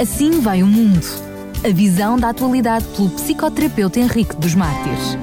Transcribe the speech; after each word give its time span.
Assim 0.00 0.40
vai 0.40 0.62
o 0.62 0.66
mundo. 0.66 1.04
A 1.64 1.72
visão 1.72 2.18
da 2.18 2.30
atualidade 2.30 2.84
pelo 2.96 3.10
psicoterapeuta 3.10 4.00
Henrique 4.00 4.34
dos 4.36 4.54
Mártires. 4.54 5.18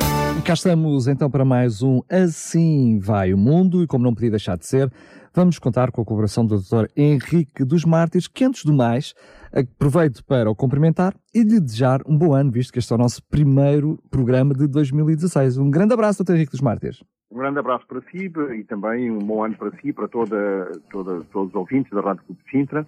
Cá 0.46 0.54
estamos 0.54 1.08
então 1.08 1.30
para 1.30 1.44
mais 1.44 1.82
um 1.82 2.02
Assim 2.10 3.00
Vai 3.00 3.34
o 3.34 3.38
Mundo 3.38 3.84
e 3.84 3.88
como 3.88 4.04
não 4.04 4.14
podia 4.14 4.30
deixar 4.30 4.58
de 4.58 4.66
ser, 4.68 4.90
vamos 5.34 5.58
contar 5.60 5.92
com 5.92 6.02
a 6.02 6.06
colaboração 6.06 6.46
do 6.46 6.58
Dr. 6.60 6.86
Henrique 6.96 7.66
dos 7.66 7.84
Mártires, 7.84 8.28
que 8.28 8.46
antes 8.46 8.64
do 8.64 8.72
mais 8.72 9.14
aproveito 9.52 10.24
para 10.24 10.50
o 10.50 10.56
cumprimentar 10.56 11.14
e 11.34 11.42
lhe 11.42 11.60
desejar 11.60 12.02
um 12.08 12.16
bom 12.16 12.34
ano, 12.34 12.52
visto 12.52 12.72
que 12.72 12.80
este 12.80 12.94
é 12.94 12.96
o 12.96 13.00
nosso 13.00 13.22
primeiro 13.24 14.00
programa 14.10 14.54
de 14.54 14.68
2016. 14.68 15.58
Um 15.58 15.70
grande 15.70 15.94
abraço, 15.94 16.24
Dr. 16.24 16.36
Henrique 16.36 16.52
dos 16.52 16.62
Mártires. 16.62 17.04
Um 17.32 17.38
grande 17.38 17.60
abraço 17.60 17.86
para 17.88 18.02
si 18.12 18.32
e 18.56 18.64
também 18.64 19.12
um 19.12 19.20
bom 19.20 19.44
ano 19.44 19.56
para 19.56 19.72
si, 19.82 19.92
para 19.92 20.08
toda, 20.08 20.72
toda, 20.92 21.22
todos 21.32 21.50
os 21.50 21.56
ouvintes 21.56 21.92
da 21.92 22.02
Rádio 22.02 22.24
Clube 22.24 22.42
de 22.44 22.52
Sintra. 22.52 22.88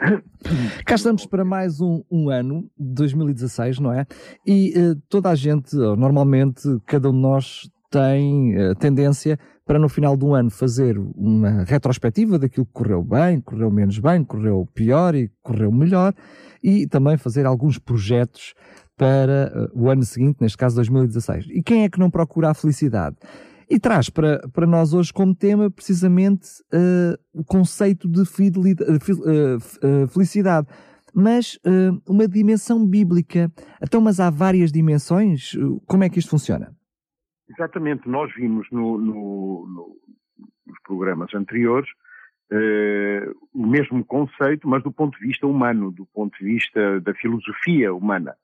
Cá 0.86 0.94
estamos 0.94 1.26
para 1.26 1.44
mais 1.44 1.80
um, 1.80 2.02
um 2.10 2.30
ano, 2.30 2.68
2016, 2.78 3.78
não 3.78 3.92
é? 3.92 4.06
E 4.46 4.72
uh, 4.76 4.96
toda 5.08 5.30
a 5.30 5.34
gente, 5.34 5.76
normalmente, 5.76 6.62
cada 6.86 7.10
um 7.10 7.12
de 7.12 7.18
nós 7.18 7.70
tem 7.90 8.56
uh, 8.56 8.74
tendência 8.76 9.38
para 9.66 9.78
no 9.78 9.88
final 9.88 10.16
do 10.16 10.34
ano 10.34 10.50
fazer 10.50 10.98
uma 10.98 11.64
retrospectiva 11.64 12.38
daquilo 12.38 12.66
que 12.66 12.72
correu 12.72 13.02
bem, 13.02 13.40
correu 13.40 13.70
menos 13.70 13.98
bem, 13.98 14.24
correu 14.24 14.66
pior 14.74 15.14
e 15.14 15.30
correu 15.42 15.70
melhor, 15.70 16.14
e 16.62 16.86
também 16.86 17.16
fazer 17.16 17.46
alguns 17.46 17.78
projetos 17.78 18.54
para 18.96 19.52
uh, 19.54 19.80
o 19.80 19.90
ano 19.90 20.04
seguinte, 20.04 20.38
neste 20.40 20.56
caso 20.56 20.76
2016. 20.76 21.46
E 21.50 21.62
quem 21.62 21.84
é 21.84 21.88
que 21.88 21.98
não 21.98 22.10
procura 22.10 22.50
a 22.50 22.54
felicidade? 22.54 23.16
E 23.70 23.78
traz 23.78 24.10
para, 24.10 24.40
para 24.52 24.66
nós 24.66 24.92
hoje 24.92 25.12
como 25.12 25.32
tema 25.32 25.70
precisamente 25.70 26.48
uh, 26.74 27.16
o 27.32 27.44
conceito 27.44 28.08
de 28.08 28.22
uh, 28.22 30.08
felicidade, 30.08 30.66
mas 31.14 31.54
uh, 31.58 32.02
uma 32.04 32.26
dimensão 32.26 32.84
bíblica. 32.84 33.48
Então, 33.80 34.00
mas 34.00 34.18
há 34.18 34.28
várias 34.28 34.72
dimensões? 34.72 35.52
Como 35.86 36.02
é 36.02 36.10
que 36.10 36.18
isto 36.18 36.30
funciona? 36.30 36.74
Exatamente, 37.48 38.08
nós 38.08 38.34
vimos 38.34 38.66
no, 38.72 38.98
no, 38.98 39.66
no, 39.68 39.96
nos 40.66 40.78
programas 40.82 41.32
anteriores 41.32 41.88
o 43.54 43.64
mesmo 43.64 44.04
conceito, 44.04 44.66
mas 44.66 44.82
do 44.82 44.90
ponto 44.90 45.16
de 45.16 45.24
vista 45.24 45.46
humano, 45.46 45.92
do 45.92 46.04
ponto 46.06 46.36
de 46.36 46.44
vista 46.44 47.00
da 47.00 47.14
filosofia 47.14 47.94
humana. 47.94 48.34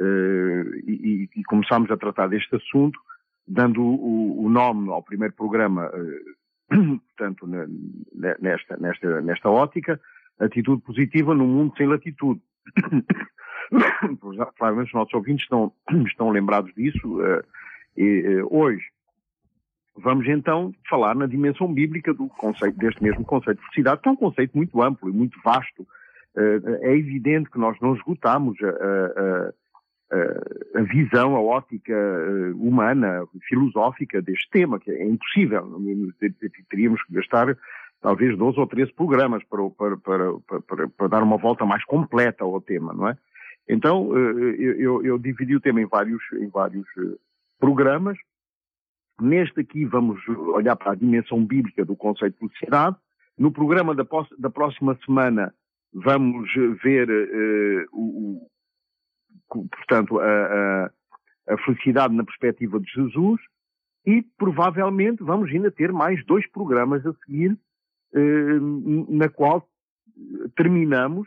e, 0.00 1.28
e 1.36 1.44
começámos 1.44 1.88
a 1.92 1.96
tratar 1.96 2.26
deste 2.26 2.56
assunto 2.56 2.98
dando 3.46 3.82
o, 3.82 4.44
o 4.44 4.48
nome 4.48 4.90
ao 4.90 5.02
primeiro 5.02 5.34
programa, 5.34 5.90
eh, 5.92 6.76
portanto, 7.16 7.46
nesta, 8.38 8.76
nesta, 8.76 9.20
nesta 9.20 9.48
ótica, 9.48 10.00
atitude 10.38 10.82
positiva 10.82 11.34
num 11.34 11.46
mundo 11.46 11.74
sem 11.76 11.86
latitude. 11.86 12.40
Provavelmente 14.20 14.88
os 14.88 14.94
nossos 14.94 15.14
ouvintes 15.14 15.44
estão, 15.44 15.72
estão 16.06 16.30
lembrados 16.30 16.74
disso. 16.74 17.22
Eh, 17.22 17.42
e, 17.96 18.22
eh, 18.26 18.44
hoje 18.50 18.84
vamos 19.98 20.26
então 20.28 20.74
falar 20.90 21.14
na 21.14 21.26
dimensão 21.26 21.72
bíblica 21.72 22.12
do 22.12 22.28
conceito, 22.28 22.76
deste 22.76 23.02
mesmo 23.02 23.24
conceito 23.24 23.58
de 23.58 23.64
felicidade, 23.68 24.02
que 24.02 24.08
é 24.08 24.12
um 24.12 24.16
conceito 24.16 24.54
muito 24.54 24.82
amplo 24.82 25.08
e 25.08 25.12
muito 25.12 25.40
vasto. 25.42 25.86
É 26.82 26.94
evidente 26.94 27.48
que 27.48 27.58
nós 27.58 27.80
não 27.80 27.94
esgotamos 27.94 28.58
a, 28.62 28.68
a, 28.68 29.52
a 30.74 30.82
visão, 30.82 31.34
a 31.34 31.40
ótica 31.40 31.92
eh, 31.92 32.52
humana, 32.54 33.26
filosófica 33.48 34.22
deste 34.22 34.48
tema, 34.50 34.78
que 34.78 34.90
é 34.90 35.04
impossível. 35.04 35.68
Teríamos 36.70 37.02
que 37.04 37.14
gastar 37.14 37.56
talvez 38.00 38.36
12 38.38 38.60
ou 38.60 38.66
13 38.66 38.92
programas 38.92 39.42
para, 39.44 39.68
para, 39.70 39.96
para, 39.96 40.60
para, 40.60 40.88
para 40.88 41.08
dar 41.08 41.22
uma 41.22 41.36
volta 41.36 41.64
mais 41.64 41.84
completa 41.84 42.44
ao 42.44 42.60
tema, 42.60 42.92
não 42.92 43.08
é? 43.08 43.18
Então, 43.68 44.16
eh, 44.16 44.56
eu, 44.78 45.04
eu 45.04 45.18
dividi 45.18 45.56
o 45.56 45.60
tema 45.60 45.80
em 45.80 45.86
vários, 45.86 46.22
em 46.34 46.48
vários 46.48 46.86
eh, 46.98 47.16
programas. 47.58 48.16
Neste 49.20 49.60
aqui 49.60 49.84
vamos 49.84 50.20
olhar 50.28 50.76
para 50.76 50.92
a 50.92 50.96
dimensão 50.96 51.44
bíblica 51.44 51.84
do 51.84 51.96
conceito 51.96 52.34
de 52.34 52.38
felicidade. 52.38 52.96
No 53.36 53.50
programa 53.50 53.92
da, 53.94 54.06
da 54.38 54.50
próxima 54.50 54.96
semana 55.04 55.52
vamos 55.92 56.48
ver 56.82 57.08
o, 57.92 58.46
portanto, 59.48 60.18
a, 60.18 60.24
a, 60.24 61.54
a 61.54 61.58
felicidade 61.64 62.14
na 62.14 62.24
perspectiva 62.24 62.80
de 62.80 62.90
Jesus 62.90 63.40
e 64.06 64.22
provavelmente 64.38 65.22
vamos 65.22 65.50
ainda 65.50 65.70
ter 65.70 65.92
mais 65.92 66.24
dois 66.26 66.46
programas 66.50 67.04
a 67.04 67.12
seguir, 67.24 67.58
eh, 68.14 68.58
na 69.08 69.28
qual 69.28 69.68
terminamos 70.56 71.26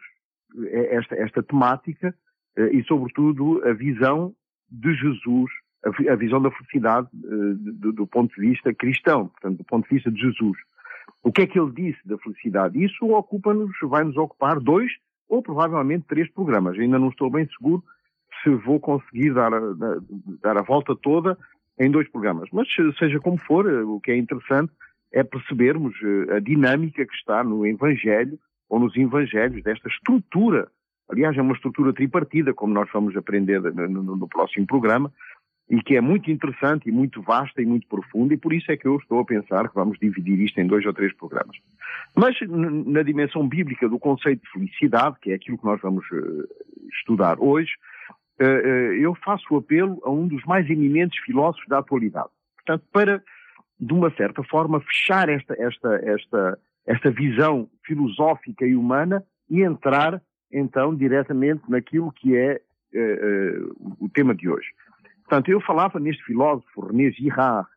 eh, 0.65 0.95
esta, 0.95 1.15
esta 1.15 1.43
temática 1.43 2.15
eh, 2.55 2.69
e, 2.73 2.83
sobretudo, 2.85 3.61
a 3.67 3.73
visão 3.73 4.33
de 4.69 4.93
Jesus, 4.95 5.51
a, 5.85 6.13
a 6.13 6.15
visão 6.15 6.41
da 6.41 6.51
felicidade 6.51 7.07
eh, 7.13 7.53
do, 7.79 7.93
do, 7.93 8.07
ponto 8.07 8.33
de 8.33 8.41
vista 8.41 8.73
cristão, 8.73 9.27
portanto, 9.27 9.57
do 9.57 9.63
ponto 9.63 9.87
de 9.87 9.95
vista 9.95 10.11
de 10.11 10.19
Jesus. 10.19 10.57
O 11.21 11.31
que 11.31 11.41
é 11.41 11.47
que 11.47 11.59
ele 11.59 11.71
disse 11.71 11.99
da 12.07 12.17
felicidade? 12.17 12.81
Isso 12.81 13.05
ocupa-nos, 13.07 13.71
vai-nos 13.83 14.15
ocupar 14.15 14.59
dois 14.59 14.91
ou 15.27 15.41
provavelmente 15.43 16.05
três 16.07 16.29
programas. 16.31 16.77
Ainda 16.79 16.97
não 16.97 17.09
estou 17.09 17.29
bem 17.29 17.47
seguro 17.47 17.83
se 18.43 18.49
vou 18.49 18.79
conseguir 18.79 19.33
dar 19.33 19.53
a, 19.53 19.59
dar 20.41 20.57
a 20.57 20.61
volta 20.61 20.95
toda 20.95 21.37
em 21.79 21.89
dois 21.89 22.09
programas. 22.09 22.49
Mas 22.51 22.67
seja 22.97 23.19
como 23.19 23.37
for, 23.37 23.69
eh, 23.69 23.83
o 23.83 23.99
que 23.99 24.11
é 24.11 24.17
interessante 24.17 24.71
é 25.11 25.23
percebermos 25.23 25.95
eh, 26.03 26.35
a 26.35 26.39
dinâmica 26.39 27.05
que 27.05 27.15
está 27.15 27.43
no 27.43 27.65
Evangelho 27.65 28.37
ou 28.69 28.79
nos 28.79 28.95
Evangelhos 28.95 29.63
desta 29.63 29.87
estrutura. 29.87 30.67
Aliás, 31.09 31.35
é 31.37 31.41
uma 31.41 31.53
estrutura 31.53 31.93
tripartida, 31.93 32.53
como 32.53 32.73
nós 32.73 32.89
vamos 32.93 33.17
aprender 33.17 33.59
no, 33.61 34.27
próximo 34.27 34.67
programa, 34.67 35.11
e 35.67 35.81
que 35.81 35.95
é 35.95 36.01
muito 36.01 36.29
interessante 36.29 36.87
e 36.87 36.91
muito 36.91 37.21
vasta 37.21 37.61
e 37.61 37.65
muito 37.65 37.87
profunda, 37.87 38.33
e 38.33 38.37
por 38.37 38.53
isso 38.53 38.71
é 38.71 38.77
que 38.77 38.87
eu 38.87 38.97
estou 38.97 39.19
a 39.19 39.25
pensar 39.25 39.69
que 39.69 39.75
vamos 39.75 39.97
dividir 39.99 40.39
isto 40.39 40.59
em 40.59 40.67
dois 40.67 40.85
ou 40.85 40.93
três 40.93 41.11
programas. 41.13 41.57
Mas 42.15 42.35
na 42.47 43.01
dimensão 43.01 43.47
bíblica 43.47 43.89
do 43.89 43.97
conceito 43.97 44.43
de 44.43 44.51
felicidade, 44.51 45.17
que 45.19 45.31
é 45.31 45.35
aquilo 45.35 45.57
que 45.57 45.65
nós 45.65 45.81
vamos 45.81 46.05
uh, 46.11 46.47
estudar 46.91 47.39
hoje, 47.39 47.71
eh, 47.71 47.75
eh, 47.75 47.98
eu 48.39 49.13
faço 49.15 49.55
apelo 49.55 49.99
a 50.03 50.09
um 50.09 50.27
dos 50.27 50.43
mais 50.45 50.69
eminentes 50.69 51.19
filósofos 51.23 51.67
da 51.67 51.79
atualidade. 51.79 52.29
Portanto, 52.57 52.85
para, 52.91 53.23
de 53.79 53.93
uma 53.93 54.09
certa 54.15 54.43
forma, 54.43 54.79
fechar 54.81 55.27
esta, 55.29 55.53
esta, 55.61 55.95
esta, 56.03 56.59
esta 56.87 57.11
visão 57.11 57.69
filosófica 57.85 58.65
e 58.65 58.75
humana 58.75 59.23
e 59.49 59.61
entrar, 59.61 60.21
então, 60.51 60.95
diretamente 60.95 61.63
naquilo 61.69 62.11
que 62.11 62.35
é 62.35 62.61
uh, 62.93 63.95
o 63.99 64.09
tema 64.09 64.33
de 64.33 64.47
hoje. 64.49 64.67
Portanto, 65.23 65.49
eu 65.49 65.61
falava 65.61 65.99
neste 65.99 66.23
filósofo, 66.23 66.87
René 66.87 67.11
Girard, 67.11 67.67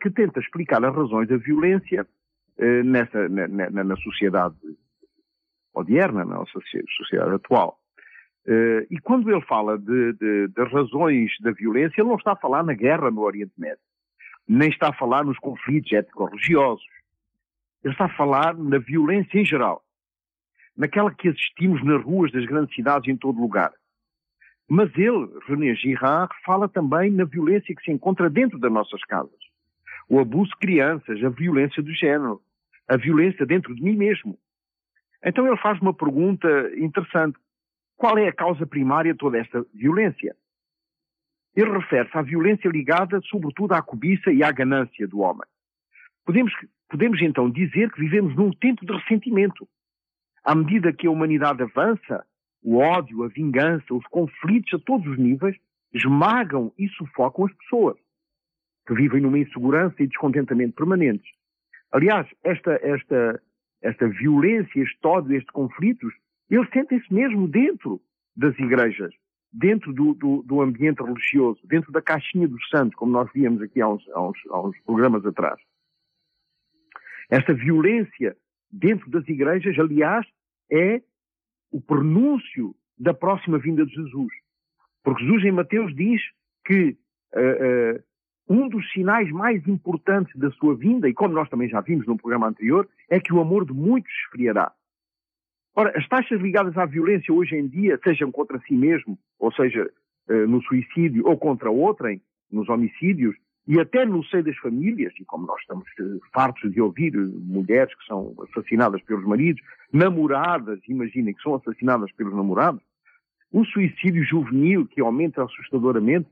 que 0.00 0.10
tenta 0.10 0.38
explicar 0.38 0.84
as 0.84 0.94
razões 0.94 1.28
da 1.28 1.36
violência 1.36 2.06
nessa, 2.84 3.28
na, 3.28 3.48
na, 3.48 3.84
na 3.84 3.96
sociedade 3.96 4.54
moderna, 5.74 6.24
na 6.24 6.36
nossa 6.36 6.58
sociedade 6.96 7.34
atual. 7.34 7.78
Uh, 8.46 8.86
e 8.90 9.00
quando 9.00 9.28
ele 9.28 9.40
fala 9.42 9.76
de, 9.76 10.12
de, 10.12 10.48
de, 10.48 10.64
razões 10.64 11.32
da 11.40 11.50
violência, 11.50 12.00
ele 12.00 12.08
não 12.08 12.16
está 12.16 12.32
a 12.32 12.36
falar 12.36 12.62
na 12.62 12.74
guerra 12.74 13.10
no 13.10 13.22
Oriente 13.22 13.52
Médio, 13.58 13.82
nem 14.46 14.68
está 14.68 14.90
a 14.90 14.92
falar 14.92 15.24
nos 15.24 15.38
conflitos 15.38 15.92
étnico-religiosos. 15.92 16.84
Ele 17.82 17.92
está 17.92 18.04
a 18.04 18.16
falar 18.16 18.56
na 18.56 18.78
violência 18.78 19.40
em 19.40 19.44
geral, 19.44 19.82
naquela 20.76 21.12
que 21.12 21.28
assistimos 21.28 21.84
nas 21.84 22.02
ruas 22.04 22.30
das 22.30 22.44
grandes 22.46 22.72
cidades 22.74 23.12
em 23.12 23.16
todo 23.16 23.40
lugar. 23.40 23.72
Mas 24.68 24.90
ele, 24.96 25.28
René 25.46 25.74
Girard, 25.74 26.32
fala 26.44 26.68
também 26.68 27.10
na 27.10 27.24
violência 27.24 27.74
que 27.74 27.82
se 27.82 27.90
encontra 27.90 28.28
dentro 28.28 28.58
das 28.58 28.72
nossas 28.72 29.02
casas. 29.04 29.30
O 30.08 30.20
abuso 30.20 30.50
de 30.50 30.56
crianças, 30.58 31.22
a 31.22 31.28
violência 31.28 31.82
do 31.82 31.92
género, 31.92 32.40
a 32.88 32.96
violência 32.96 33.44
dentro 33.44 33.74
de 33.74 33.82
mim 33.82 33.96
mesmo. 33.96 34.38
Então 35.24 35.46
ele 35.46 35.56
faz 35.56 35.80
uma 35.80 35.94
pergunta 35.94 36.48
interessante. 36.76 37.36
Qual 37.96 38.18
é 38.18 38.28
a 38.28 38.32
causa 38.32 38.66
primária 38.66 39.12
de 39.12 39.18
toda 39.18 39.38
esta 39.38 39.64
violência? 39.72 40.36
Ele 41.54 41.70
refere-se 41.70 42.16
à 42.16 42.22
violência 42.22 42.68
ligada, 42.68 43.20
sobretudo, 43.22 43.72
à 43.72 43.80
cobiça 43.80 44.30
e 44.30 44.42
à 44.42 44.52
ganância 44.52 45.08
do 45.08 45.20
homem. 45.20 45.46
Podemos, 46.26 46.52
podemos 46.88 47.22
então 47.22 47.50
dizer 47.50 47.90
que 47.90 48.00
vivemos 48.00 48.36
num 48.36 48.50
tempo 48.50 48.84
de 48.84 48.92
ressentimento. 48.92 49.66
À 50.44 50.54
medida 50.54 50.92
que 50.92 51.06
a 51.06 51.10
humanidade 51.10 51.62
avança, 51.62 52.26
o 52.62 52.76
ódio, 52.76 53.24
a 53.24 53.28
vingança, 53.28 53.94
os 53.94 54.04
conflitos 54.08 54.74
a 54.74 54.78
todos 54.84 55.06
os 55.06 55.18
níveis 55.18 55.56
esmagam 55.94 56.72
e 56.78 56.88
sufocam 56.90 57.46
as 57.46 57.52
pessoas, 57.54 57.96
que 58.86 58.94
vivem 58.94 59.22
numa 59.22 59.38
insegurança 59.38 60.02
e 60.02 60.06
descontentamento 60.06 60.74
permanentes. 60.74 61.30
Aliás, 61.90 62.26
esta, 62.44 62.72
esta, 62.82 63.42
esta 63.80 64.08
violência, 64.08 64.82
este 64.82 65.06
ódio, 65.06 65.36
estes 65.36 65.50
conflitos 65.52 66.12
eles 66.50 66.68
sentem-se 66.70 67.12
mesmo 67.12 67.48
dentro 67.48 68.00
das 68.36 68.56
igrejas, 68.58 69.12
dentro 69.52 69.92
do, 69.92 70.14
do, 70.14 70.42
do, 70.42 70.60
ambiente 70.60 71.02
religioso, 71.02 71.60
dentro 71.64 71.90
da 71.90 72.02
caixinha 72.02 72.46
dos 72.46 72.68
santos, 72.68 72.94
como 72.94 73.12
nós 73.12 73.30
víamos 73.32 73.62
aqui 73.62 73.80
há 73.80 73.88
uns, 73.88 74.06
há 74.10 74.20
uns, 74.20 74.38
há 74.50 74.60
uns 74.60 74.78
programas 74.80 75.24
atrás. 75.24 75.58
Esta 77.30 77.54
violência 77.54 78.36
dentro 78.70 79.10
das 79.10 79.26
igrejas, 79.28 79.78
aliás, 79.78 80.26
é 80.70 81.02
o 81.70 81.80
prenúncio 81.80 82.74
da 82.98 83.12
próxima 83.12 83.58
vinda 83.58 83.84
de 83.84 83.94
Jesus. 83.94 84.32
Porque 85.02 85.24
Jesus 85.24 85.44
em 85.44 85.52
Mateus 85.52 85.94
diz 85.94 86.20
que 86.64 86.96
uh, 87.34 87.96
uh, 87.96 88.02
um 88.48 88.68
dos 88.68 88.90
sinais 88.92 89.30
mais 89.30 89.66
importantes 89.66 90.34
da 90.36 90.50
sua 90.52 90.76
vinda, 90.76 91.08
e 91.08 91.14
como 91.14 91.34
nós 91.34 91.48
também 91.48 91.68
já 91.68 91.80
vimos 91.80 92.06
no 92.06 92.16
programa 92.16 92.48
anterior, 92.48 92.88
é 93.08 93.20
que 93.20 93.32
o 93.32 93.40
amor 93.40 93.64
de 93.64 93.72
muitos 93.72 94.12
esfriará. 94.24 94.72
Ora, 95.78 95.92
as 95.94 96.08
taxas 96.08 96.40
ligadas 96.40 96.74
à 96.78 96.86
violência 96.86 97.32
hoje 97.34 97.54
em 97.54 97.68
dia, 97.68 98.00
sejam 98.02 98.32
contra 98.32 98.58
si 98.60 98.74
mesmo, 98.74 99.18
ou 99.38 99.52
seja, 99.52 99.86
uh, 100.30 100.46
no 100.48 100.62
suicídio, 100.62 101.26
ou 101.26 101.36
contra 101.36 101.70
outrem, 101.70 102.22
nos 102.50 102.66
homicídios, 102.70 103.36
e 103.68 103.78
até 103.78 104.06
no 104.06 104.24
seio 104.24 104.42
das 104.42 104.56
famílias, 104.56 105.12
e 105.20 105.24
como 105.26 105.46
nós 105.46 105.60
estamos 105.60 105.86
fartos 106.32 106.72
de 106.72 106.80
ouvir 106.80 107.14
mulheres 107.14 107.94
que 107.94 108.06
são 108.06 108.34
assassinadas 108.48 109.02
pelos 109.02 109.26
maridos, 109.26 109.60
namoradas, 109.92 110.80
imaginem, 110.88 111.34
que 111.34 111.42
são 111.42 111.56
assassinadas 111.56 112.10
pelos 112.12 112.34
namorados, 112.34 112.80
um 113.52 113.64
suicídio 113.64 114.24
juvenil 114.24 114.86
que 114.86 115.02
aumenta 115.02 115.44
assustadoramente, 115.44 116.28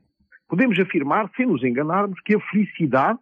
podemos 0.47 0.79
afirmar, 0.79 1.29
sem 1.35 1.45
nos 1.45 1.63
enganarmos, 1.63 2.19
que 2.21 2.35
a 2.35 2.39
felicidade 2.39 3.19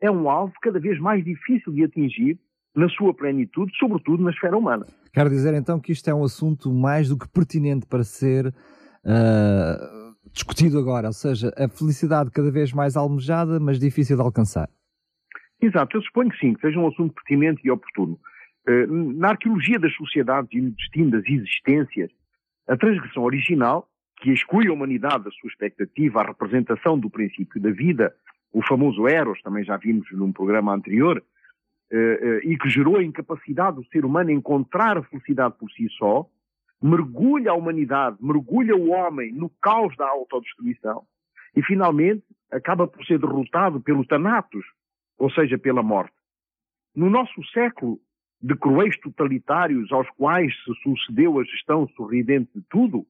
é 0.00 0.10
um 0.10 0.30
alvo 0.30 0.54
cada 0.62 0.78
vez 0.78 0.98
mais 1.00 1.24
difícil 1.24 1.72
de 1.72 1.82
atingir 1.82 2.38
na 2.76 2.88
sua 2.90 3.14
plenitude, 3.14 3.72
sobretudo 3.78 4.22
na 4.22 4.30
esfera 4.30 4.56
humana. 4.56 4.86
Quero 5.12 5.30
dizer 5.30 5.54
então 5.54 5.80
que 5.80 5.92
isto 5.92 6.08
é 6.08 6.14
um 6.14 6.22
assunto 6.22 6.70
mais 6.70 7.08
do 7.08 7.18
que 7.18 7.26
pertinente 7.26 7.86
para 7.86 8.04
ser 8.04 8.48
uh, 8.48 10.14
discutido 10.30 10.78
agora, 10.78 11.06
ou 11.06 11.12
seja, 11.12 11.50
a 11.56 11.66
felicidade 11.68 12.30
cada 12.30 12.50
vez 12.50 12.72
mais 12.72 12.96
almejada, 12.96 13.58
mas 13.58 13.80
difícil 13.80 14.16
de 14.16 14.22
alcançar. 14.22 14.68
Exato, 15.60 15.96
eu 15.96 16.02
suponho 16.02 16.30
que 16.30 16.38
sim, 16.38 16.52
que 16.52 16.60
seja 16.60 16.78
um 16.78 16.86
assunto 16.86 17.14
pertinente 17.14 17.62
e 17.64 17.70
oportuno. 17.70 18.20
Uh, 18.68 18.86
na 19.14 19.30
arqueologia 19.30 19.78
das 19.78 19.94
sociedades 19.94 20.50
e 20.52 20.60
no 20.60 20.70
destino 20.72 21.12
das 21.12 21.24
existências, 21.26 22.10
a 22.68 22.76
transgressão 22.76 23.22
original, 23.22 23.88
que 24.20 24.30
exclui 24.32 24.68
a 24.68 24.72
humanidade 24.72 25.24
da 25.24 25.30
sua 25.30 25.48
expectativa, 25.48 26.20
a 26.20 26.26
representação 26.26 26.98
do 26.98 27.08
princípio 27.08 27.60
da 27.60 27.70
vida, 27.70 28.14
o 28.52 28.62
famoso 28.62 29.08
Eros, 29.08 29.40
também 29.42 29.64
já 29.64 29.76
vimos 29.78 30.06
num 30.12 30.32
programa 30.32 30.74
anterior, 30.74 31.22
e 32.42 32.56
que 32.58 32.68
gerou 32.68 32.96
a 32.96 33.04
incapacidade 33.04 33.76
do 33.76 33.86
ser 33.86 34.04
humano 34.04 34.30
encontrar 34.30 34.98
a 34.98 35.02
felicidade 35.02 35.54
por 35.58 35.70
si 35.70 35.88
só, 35.90 36.28
mergulha 36.82 37.52
a 37.52 37.54
humanidade, 37.54 38.16
mergulha 38.20 38.76
o 38.76 38.90
homem 38.90 39.32
no 39.32 39.48
caos 39.62 39.96
da 39.96 40.08
autodestruição 40.08 41.04
e 41.54 41.62
finalmente 41.62 42.24
acaba 42.50 42.86
por 42.86 43.04
ser 43.06 43.18
derrotado 43.18 43.80
pelo 43.80 44.06
Thanatos, 44.06 44.64
ou 45.18 45.30
seja, 45.30 45.56
pela 45.56 45.82
morte. 45.82 46.14
No 46.94 47.08
nosso 47.08 47.42
século, 47.52 47.98
de 48.42 48.54
cruéis 48.54 48.98
totalitários 49.00 49.90
aos 49.90 50.08
quais 50.10 50.52
se 50.64 50.74
sucedeu 50.82 51.38
a 51.40 51.44
gestão 51.44 51.88
sorridente 51.96 52.50
de 52.54 52.62
tudo, 52.68 53.06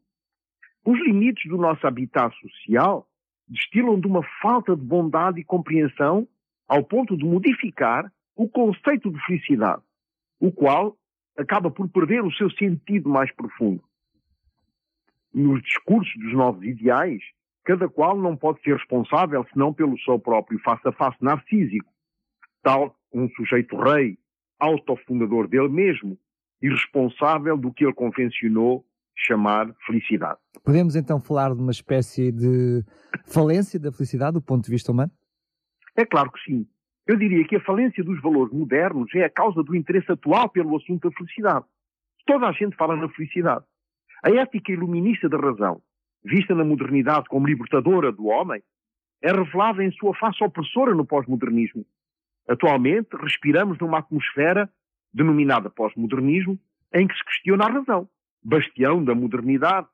os 0.84 0.98
limites 1.00 1.50
do 1.50 1.56
nosso 1.56 1.84
habitat 1.86 2.34
social 2.38 3.08
destilam 3.48 3.98
de 3.98 4.06
uma 4.06 4.22
falta 4.40 4.76
de 4.76 4.82
bondade 4.82 5.40
e 5.40 5.44
compreensão 5.44 6.28
ao 6.68 6.84
ponto 6.84 7.16
de 7.16 7.24
modificar 7.24 8.10
o 8.36 8.48
conceito 8.48 9.10
de 9.10 9.18
felicidade, 9.24 9.82
o 10.38 10.52
qual 10.52 10.96
acaba 11.36 11.70
por 11.70 11.88
perder 11.88 12.22
o 12.22 12.32
seu 12.32 12.50
sentido 12.50 13.08
mais 13.08 13.32
profundo. 13.34 13.82
Nos 15.32 15.62
discursos 15.62 16.14
dos 16.22 16.32
novos 16.32 16.62
ideais, 16.64 17.22
cada 17.64 17.88
qual 17.88 18.16
não 18.16 18.36
pode 18.36 18.62
ser 18.62 18.74
responsável 18.74 19.44
senão 19.52 19.72
pelo 19.72 19.98
seu 20.00 20.18
próprio 20.18 20.58
face-a-face 20.60 21.18
narcísico, 21.20 21.92
tal 22.62 22.94
um 23.12 23.28
sujeito 23.30 23.76
rei 23.76 24.18
autofundador 24.58 25.48
dele 25.48 25.68
mesmo 25.68 26.18
e 26.62 26.68
responsável 26.68 27.56
do 27.56 27.72
que 27.72 27.84
ele 27.84 27.92
convencionou 27.92 28.84
chamar 29.14 29.74
felicidade. 29.86 30.38
Podemos 30.62 30.94
então 30.94 31.20
falar 31.20 31.54
de 31.54 31.60
uma 31.60 31.70
espécie 31.70 32.30
de 32.30 32.84
falência 33.24 33.80
da 33.80 33.90
felicidade 33.90 34.34
do 34.34 34.42
ponto 34.42 34.64
de 34.64 34.70
vista 34.70 34.92
humano? 34.92 35.10
É 35.96 36.04
claro 36.04 36.30
que 36.30 36.40
sim. 36.44 36.66
Eu 37.06 37.16
diria 37.16 37.46
que 37.46 37.56
a 37.56 37.60
falência 37.60 38.02
dos 38.02 38.20
valores 38.20 38.52
modernos 38.52 39.14
é 39.14 39.24
a 39.24 39.30
causa 39.30 39.62
do 39.62 39.76
interesse 39.76 40.10
atual 40.10 40.48
pelo 40.48 40.76
assunto 40.76 41.08
da 41.08 41.16
felicidade. 41.16 41.64
Toda 42.26 42.48
a 42.48 42.52
gente 42.52 42.76
fala 42.76 42.96
na 42.96 43.08
felicidade. 43.08 43.64
A 44.24 44.30
ética 44.30 44.72
iluminista 44.72 45.28
da 45.28 45.38
razão, 45.38 45.80
vista 46.24 46.54
na 46.54 46.64
modernidade 46.64 47.28
como 47.28 47.46
libertadora 47.46 48.10
do 48.10 48.26
homem, 48.26 48.60
é 49.22 49.30
revelada 49.30 49.84
em 49.84 49.92
sua 49.92 50.14
face 50.14 50.42
opressora 50.42 50.94
no 50.94 51.06
pós-modernismo. 51.06 51.86
Atualmente, 52.48 53.08
respiramos 53.16 53.78
numa 53.78 53.98
atmosfera 53.98 54.68
denominada 55.12 55.70
pós-modernismo, 55.70 56.58
em 56.92 57.06
que 57.06 57.14
se 57.16 57.24
questiona 57.24 57.64
a 57.66 57.70
razão, 57.70 58.08
bastião 58.42 59.02
da 59.02 59.14
modernidade, 59.14 59.86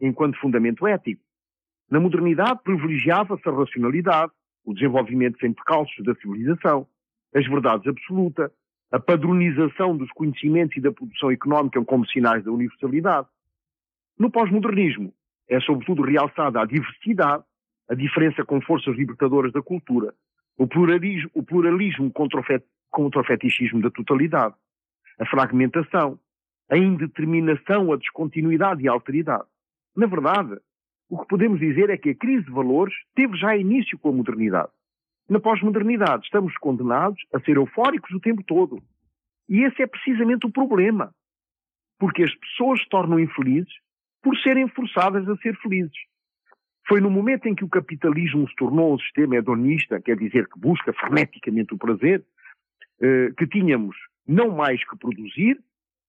enquanto 0.00 0.38
fundamento 0.38 0.86
ético. 0.86 1.22
Na 1.90 2.00
modernidade 2.00 2.60
privilegiava-se 2.62 3.48
a 3.48 3.52
racionalidade, 3.52 4.32
o 4.66 4.74
desenvolvimento 4.74 5.38
sem 5.38 5.52
precalços 5.52 6.04
da 6.04 6.14
civilização, 6.16 6.86
as 7.34 7.46
verdades 7.46 7.86
absolutas, 7.86 8.50
a 8.90 8.98
padronização 8.98 9.96
dos 9.96 10.10
conhecimentos 10.10 10.76
e 10.76 10.80
da 10.80 10.92
produção 10.92 11.30
económica 11.30 11.82
como 11.84 12.06
sinais 12.06 12.44
da 12.44 12.50
universalidade. 12.50 13.28
No 14.18 14.30
pós-modernismo, 14.30 15.12
é 15.48 15.60
sobretudo 15.60 16.02
realçada 16.02 16.60
a 16.60 16.66
diversidade, 16.66 17.44
a 17.88 17.94
diferença 17.94 18.44
com 18.44 18.60
forças 18.60 18.96
libertadoras 18.96 19.52
da 19.52 19.62
cultura, 19.62 20.12
o 20.58 20.66
pluralismo, 20.66 21.30
o 21.34 21.42
pluralismo 21.42 22.10
contra, 22.10 22.40
o 22.40 22.42
fet, 22.42 22.64
contra 22.90 23.20
o 23.20 23.24
fetichismo 23.24 23.80
da 23.80 23.90
totalidade, 23.90 24.54
a 25.20 25.26
fragmentação, 25.26 26.18
a 26.68 26.76
indeterminação, 26.76 27.92
a 27.92 27.96
descontinuidade 27.96 28.82
e 28.82 28.88
a 28.88 28.92
alteridade. 28.92 29.44
Na 29.96 30.06
verdade, 30.06 30.58
o 31.08 31.18
que 31.18 31.28
podemos 31.28 31.60
dizer 31.60 31.90
é 31.90 31.96
que 31.96 32.10
a 32.10 32.14
crise 32.14 32.44
de 32.44 32.50
valores 32.50 32.94
teve 33.14 33.36
já 33.36 33.56
início 33.56 33.98
com 33.98 34.08
a 34.08 34.12
modernidade. 34.12 34.70
Na 35.28 35.40
pós-modernidade 35.40 36.24
estamos 36.24 36.56
condenados 36.58 37.20
a 37.32 37.40
ser 37.40 37.56
eufóricos 37.56 38.10
o 38.12 38.20
tempo 38.20 38.42
todo. 38.42 38.82
E 39.48 39.62
esse 39.64 39.82
é 39.82 39.86
precisamente 39.86 40.46
o 40.46 40.52
problema. 40.52 41.12
Porque 41.98 42.22
as 42.22 42.34
pessoas 42.34 42.80
se 42.80 42.88
tornam 42.88 43.18
infelizes 43.18 43.72
por 44.22 44.36
serem 44.38 44.68
forçadas 44.68 45.28
a 45.28 45.36
ser 45.36 45.56
felizes. 45.58 45.96
Foi 46.88 47.00
no 47.00 47.10
momento 47.10 47.46
em 47.46 47.54
que 47.54 47.64
o 47.64 47.68
capitalismo 47.68 48.48
se 48.48 48.54
tornou 48.56 48.94
um 48.94 48.98
sistema 48.98 49.36
hedonista, 49.36 50.00
quer 50.00 50.16
dizer, 50.16 50.48
que 50.48 50.58
busca 50.58 50.92
freneticamente 50.92 51.74
o 51.74 51.78
prazer, 51.78 52.24
eh, 53.00 53.32
que 53.36 53.46
tínhamos 53.46 53.96
não 54.26 54.54
mais 54.54 54.84
que 54.88 54.96
produzir, 54.96 55.60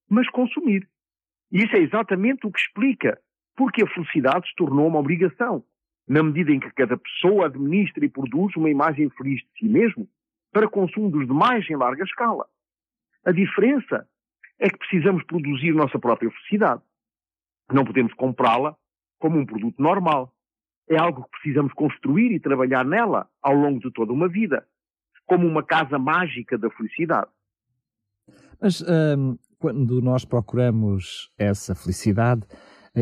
mas 0.10 0.30
consumir. 0.30 0.88
E 1.52 1.64
isso 1.64 1.76
é 1.76 1.80
exatamente 1.80 2.46
o 2.46 2.52
que 2.52 2.60
explica 2.60 3.20
porque 3.58 3.84
a 3.84 3.88
felicidade 3.88 4.48
se 4.48 4.56
tornou 4.56 4.88
uma 4.88 5.00
obrigação, 5.00 5.64
na 6.08 6.24
medida 6.24 6.52
em 6.52 6.60
que 6.60 6.72
cada 6.72 6.96
pessoa 6.96 7.48
administra 7.48 8.06
e 8.06 8.10
produz 8.10 8.56
uma 8.56 8.70
imagem 8.70 9.10
feliz 9.10 9.42
de 9.42 9.50
si 9.60 9.68
mesmo 9.68 10.08
para 10.54 10.70
consumo 10.70 11.10
dos 11.10 11.28
demais 11.28 11.70
em 11.70 11.76
larga 11.76 12.04
escala. 12.04 12.46
A 13.26 13.32
diferença 13.34 14.08
é 14.60 14.70
que 14.70 14.78
precisamos 14.78 15.24
produzir 15.26 15.74
nossa 15.74 16.00
própria 16.00 16.32
felicidade. 16.32 16.82
Não 17.70 17.84
podemos 17.84 18.14
comprá-la 18.14 18.78
como 19.20 19.38
um 19.38 19.46
produto 19.46 19.82
normal 19.82 20.34
é 20.90 20.98
algo 20.98 21.24
que 21.24 21.30
precisamos 21.32 21.74
construir 21.74 22.32
e 22.32 22.40
trabalhar 22.40 22.86
nela 22.86 23.28
ao 23.42 23.54
longo 23.54 23.80
de 23.80 23.92
toda 23.92 24.14
uma 24.14 24.30
vida, 24.30 24.66
como 25.26 25.46
uma 25.46 25.64
casa 25.64 26.00
mágica 26.00 26.58
da 26.58 26.70
felicidade. 26.70 27.28
Mas 28.62 28.82
hum, 28.82 29.38
quando 29.60 30.02
nós 30.02 30.24
procuramos 30.24 31.30
essa 31.38 31.76
felicidade, 31.76 32.44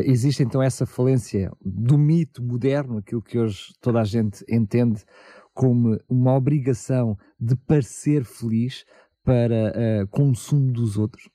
existe 0.00 0.42
então 0.42 0.62
essa 0.62 0.86
falência 0.86 1.50
do 1.60 1.96
mito 1.96 2.42
moderno, 2.42 2.98
aquilo 2.98 3.22
que 3.22 3.38
hoje 3.38 3.72
toda 3.80 4.00
a 4.00 4.04
gente 4.04 4.44
entende 4.48 5.04
como 5.54 5.98
uma 6.08 6.34
obrigação 6.34 7.16
de 7.40 7.56
parecer 7.56 8.24
feliz 8.24 8.84
para 9.24 9.72
uh, 10.04 10.08
consumo 10.08 10.72
dos 10.72 10.98
outros? 10.98 11.28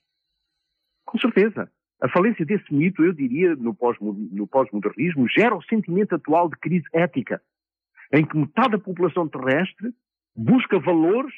Com 1.04 1.18
certeza. 1.18 1.70
A 2.00 2.08
falência 2.08 2.44
desse 2.44 2.72
mito, 2.74 3.04
eu 3.04 3.12
diria, 3.12 3.54
no 3.54 3.74
pós-modernismo, 3.74 5.28
gera 5.28 5.54
o 5.54 5.62
sentimento 5.62 6.14
atual 6.14 6.48
de 6.48 6.56
crise 6.56 6.84
ética, 6.92 7.40
em 8.12 8.26
que 8.26 8.36
metade 8.36 8.72
da 8.72 8.78
população 8.78 9.28
terrestre 9.28 9.94
busca 10.34 10.80
valores 10.80 11.32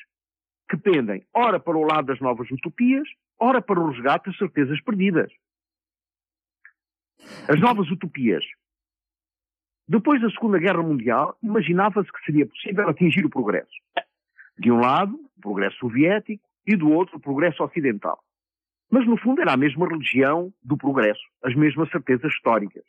que 0.71 0.77
pendem, 0.77 1.23
ora 1.35 1.61
para 1.61 1.77
o 1.77 1.85
lado 1.85 2.07
das 2.07 2.21
novas 2.21 2.51
utopias, 2.51 3.07
ora 3.39 3.61
para 3.61 3.79
o 3.79 3.91
resgate 3.91 4.31
das 4.31 4.39
certezas 4.39 4.81
perdidas. 4.81 5.31
As 7.49 7.61
novas 7.61 7.91
utopias. 7.91 8.45
Depois 9.87 10.21
da 10.21 10.31
Segunda 10.31 10.59
Guerra 10.59 10.83
Mundial, 10.83 11.37
imaginava-se 11.43 12.11
que 12.11 12.25
seria 12.25 12.47
possível 12.47 12.89
atingir 12.89 13.25
o 13.25 13.31
progresso. 13.31 13.73
De 14.59 14.71
um 14.71 14.81
lado, 14.81 15.15
o 15.37 15.41
progresso 15.41 15.77
soviético, 15.77 16.43
e 16.67 16.75
do 16.77 16.91
outro, 16.91 17.19
o 17.19 17.21
progresso 17.21 17.63
ocidental. 17.63 18.19
Mas, 18.91 19.07
no 19.07 19.19
fundo, 19.19 19.43
era 19.43 19.53
a 19.53 19.57
mesma 19.57 19.87
religião 19.87 20.53
do 20.63 20.77
progresso, 20.77 21.23
as 21.43 21.55
mesmas 21.55 21.91
certezas 21.91 22.33
históricas. 22.33 22.85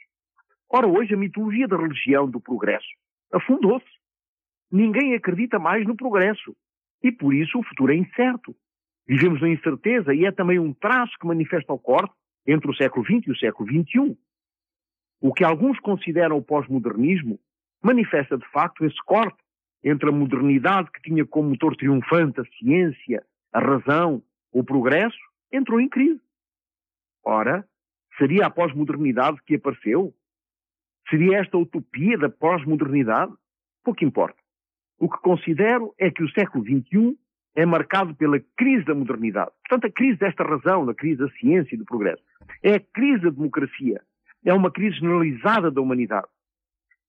Ora, 0.70 0.88
hoje, 0.88 1.14
a 1.14 1.18
mitologia 1.18 1.68
da 1.68 1.78
religião 1.78 2.30
do 2.30 2.40
progresso 2.40 2.88
afundou-se. 3.34 3.86
Ninguém 4.72 5.14
acredita 5.16 5.60
mais 5.60 5.86
no 5.86 5.96
progresso. 5.96 6.56
E, 7.04 7.12
por 7.12 7.34
isso, 7.34 7.60
o 7.60 7.64
futuro 7.64 7.92
é 7.92 7.96
incerto. 7.96 8.56
Vivemos 9.08 9.42
na 9.42 9.50
incerteza 9.50 10.14
e 10.14 10.26
é 10.26 10.32
também 10.32 10.60
um 10.60 10.74
traço 10.74 11.14
que 11.20 11.28
manifesta 11.28 11.74
o 11.74 11.80
corte 11.80 12.14
entre 12.46 12.70
o 12.70 12.76
século 12.76 13.06
XX 13.06 13.28
e 13.28 13.32
o 13.32 13.38
século 13.38 13.70
XXI. 13.70 14.18
O 15.22 15.34
que 15.34 15.44
alguns 15.44 15.80
consideram 15.80 16.38
o 16.38 16.44
pós-modernismo 16.44 17.40
manifesta 17.82 18.38
de 18.38 18.48
facto 18.52 18.86
esse 18.86 19.02
corte 19.06 19.38
entre 19.84 20.10
a 20.10 20.12
modernidade 20.12 20.92
que 20.92 21.02
tinha 21.02 21.26
como 21.26 21.50
motor 21.50 21.76
triunfante 21.76 22.42
a 22.42 22.46
ciência, 22.58 23.24
a 23.54 23.60
razão, 23.60 24.24
o 24.52 24.64
progresso, 24.64 25.18
entrou 25.52 25.80
em 25.80 25.88
crise. 25.88 26.22
Ora, 27.24 27.68
seria 28.18 28.48
a 28.48 28.50
pós-modernidade 28.50 29.40
que 29.46 29.56
apareceu? 29.56 30.14
Seria 31.10 31.40
esta 31.40 31.58
utopia 31.58 32.18
da 32.18 32.30
pós-modernidade? 32.30 33.34
Pouco 33.84 34.04
importa. 34.04 34.38
O 34.98 35.10
que 35.10 35.20
considero 35.20 35.94
é 36.00 36.10
que 36.10 36.24
o 36.24 36.30
século 36.32 36.64
XXI 36.64 37.18
é 37.56 37.66
marcado 37.66 38.14
pela 38.14 38.40
crise 38.58 38.86
da 38.86 38.94
modernidade. 38.94 39.52
Portanto, 39.68 39.90
a 39.90 39.92
crise 39.92 40.20
desta 40.20 40.44
razão, 40.44 40.88
a 40.90 40.94
crise 40.94 41.18
da 41.18 41.30
ciência 41.32 41.76
e 41.76 41.78
do 41.78 41.86
progresso. 41.86 42.22
É 42.62 42.76
a 42.76 42.80
crise 42.80 43.24
da 43.24 43.30
democracia. 43.30 44.02
É 44.44 44.54
uma 44.54 44.70
crise 44.70 44.98
generalizada 44.98 45.72
da 45.72 45.82
humanidade. 45.82 46.28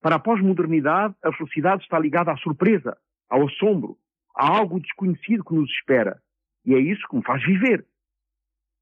Para 0.00 0.16
a 0.16 0.18
pós-modernidade, 0.20 1.14
a 1.22 1.32
felicidade 1.32 1.82
está 1.82 1.98
ligada 1.98 2.30
à 2.30 2.36
surpresa, 2.36 2.96
ao 3.28 3.46
assombro, 3.46 3.98
a 4.36 4.56
algo 4.56 4.78
desconhecido 4.78 5.44
que 5.44 5.54
nos 5.54 5.68
espera. 5.70 6.22
E 6.64 6.74
é 6.74 6.78
isso 6.78 7.06
que 7.08 7.16
me 7.16 7.24
faz 7.24 7.44
viver. 7.44 7.84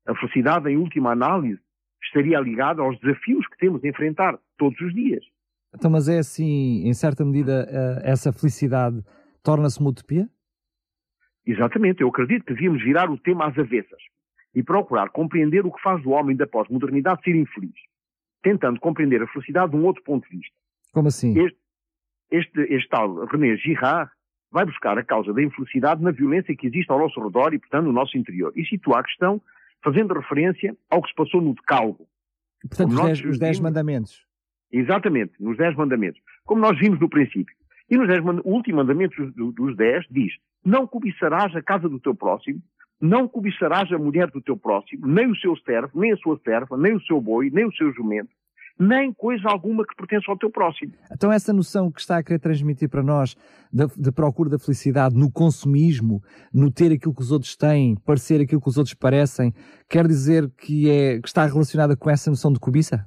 A 0.06 0.14
felicidade, 0.14 0.68
em 0.68 0.76
última 0.76 1.12
análise, 1.12 1.60
estaria 2.02 2.38
ligada 2.38 2.82
aos 2.82 2.98
desafios 3.00 3.46
que 3.48 3.56
temos 3.56 3.80
de 3.80 3.88
enfrentar 3.88 4.38
todos 4.58 4.78
os 4.80 4.92
dias. 4.94 5.24
Então, 5.74 5.90
mas 5.90 6.08
é 6.08 6.18
assim, 6.18 6.86
em 6.86 6.92
certa 6.92 7.24
medida, 7.24 7.66
eh, 7.70 8.10
essa 8.12 8.32
felicidade 8.32 9.02
torna-se 9.42 9.80
uma 9.80 9.90
utopia? 9.90 10.28
Exatamente. 11.46 12.02
Eu 12.02 12.08
acredito 12.08 12.44
que 12.44 12.54
devíamos 12.54 12.82
virar 12.82 13.10
o 13.10 13.18
tema 13.18 13.46
às 13.46 13.58
avessas 13.58 14.00
e 14.54 14.62
procurar 14.62 15.10
compreender 15.10 15.66
o 15.66 15.72
que 15.72 15.82
faz 15.82 16.04
o 16.04 16.10
homem 16.10 16.36
da 16.36 16.46
pós-modernidade 16.46 17.22
ser 17.22 17.34
infeliz, 17.34 17.74
tentando 18.42 18.78
compreender 18.80 19.22
a 19.22 19.26
felicidade 19.26 19.72
de 19.72 19.76
um 19.76 19.84
outro 19.84 20.02
ponto 20.02 20.28
de 20.28 20.36
vista. 20.36 20.54
Como 20.92 21.08
assim? 21.08 21.38
Este, 21.38 21.58
este, 22.30 22.60
este 22.72 22.88
tal 22.88 23.26
René 23.26 23.56
Girard 23.56 24.10
vai 24.50 24.64
buscar 24.64 24.96
a 24.96 25.02
causa 25.02 25.32
da 25.32 25.42
infelicidade 25.42 26.02
na 26.02 26.12
violência 26.12 26.54
que 26.56 26.68
existe 26.68 26.90
ao 26.90 26.98
nosso 26.98 27.20
redor 27.20 27.52
e, 27.52 27.58
portanto, 27.58 27.86
no 27.86 27.92
nosso 27.92 28.16
interior. 28.16 28.52
E 28.54 28.64
situa 28.64 29.00
a 29.00 29.04
questão 29.04 29.42
fazendo 29.82 30.14
referência 30.14 30.76
ao 30.88 31.02
que 31.02 31.08
se 31.08 31.14
passou 31.14 31.42
no 31.42 31.54
Decálogo. 31.54 32.06
Portanto, 32.62 32.92
os 32.92 33.02
dez, 33.02 33.24
os 33.24 33.38
dez, 33.38 33.60
mandamentos. 33.60 34.24
Exatamente, 34.72 35.32
nos 35.38 35.56
Dez 35.56 35.76
Mandamentos. 35.76 36.20
Como 36.44 36.60
nós 36.60 36.78
vimos 36.78 36.98
no 36.98 37.08
princípio. 37.08 37.54
E 37.90 37.96
nos 37.96 38.08
dez, 38.08 38.20
o 38.24 38.50
último 38.50 38.78
mandamento 38.78 39.14
dos, 39.32 39.76
Dez 39.76 40.04
diz: 40.10 40.32
Não 40.64 40.86
cobiçarás 40.86 41.54
a 41.54 41.62
casa 41.62 41.88
do 41.88 42.00
teu 42.00 42.14
próximo, 42.14 42.60
não 43.00 43.28
cobiçarás 43.28 43.92
a 43.92 43.98
mulher 43.98 44.30
do 44.30 44.40
teu 44.40 44.56
próximo, 44.56 45.06
nem 45.06 45.30
o 45.30 45.36
seu 45.36 45.56
servo, 45.58 45.90
nem 45.94 46.12
a 46.12 46.16
sua 46.16 46.38
serva, 46.42 46.76
nem 46.76 46.94
o 46.94 47.00
seu 47.02 47.20
boi, 47.20 47.50
nem 47.50 47.66
o 47.66 47.72
seu 47.72 47.92
jumento, 47.92 48.30
nem 48.78 49.12
coisa 49.12 49.48
alguma 49.48 49.84
que 49.86 49.94
pertence 49.94 50.28
ao 50.28 50.38
teu 50.38 50.50
próximo. 50.50 50.92
Então, 51.12 51.30
essa 51.30 51.52
noção 51.52 51.92
que 51.92 52.00
está 52.00 52.18
a 52.18 52.22
querer 52.22 52.38
transmitir 52.38 52.88
para 52.88 53.02
nós 53.02 53.36
de, 53.72 53.86
de, 53.96 54.10
procura 54.10 54.48
da 54.48 54.58
felicidade 54.58 55.14
no 55.14 55.30
consumismo, 55.30 56.22
no 56.52 56.72
ter 56.72 56.92
aquilo 56.92 57.14
que 57.14 57.22
os 57.22 57.30
outros 57.30 57.54
têm, 57.56 57.96
parecer 57.96 58.40
aquilo 58.40 58.60
que 58.60 58.68
os 58.68 58.78
outros 58.78 58.94
parecem, 58.94 59.52
quer 59.88 60.06
dizer 60.06 60.50
que, 60.56 60.90
é, 60.90 61.20
que 61.20 61.28
está 61.28 61.44
relacionada 61.44 61.96
com 61.96 62.08
essa 62.08 62.30
noção 62.30 62.52
de 62.52 62.58
cobiça? 62.58 63.06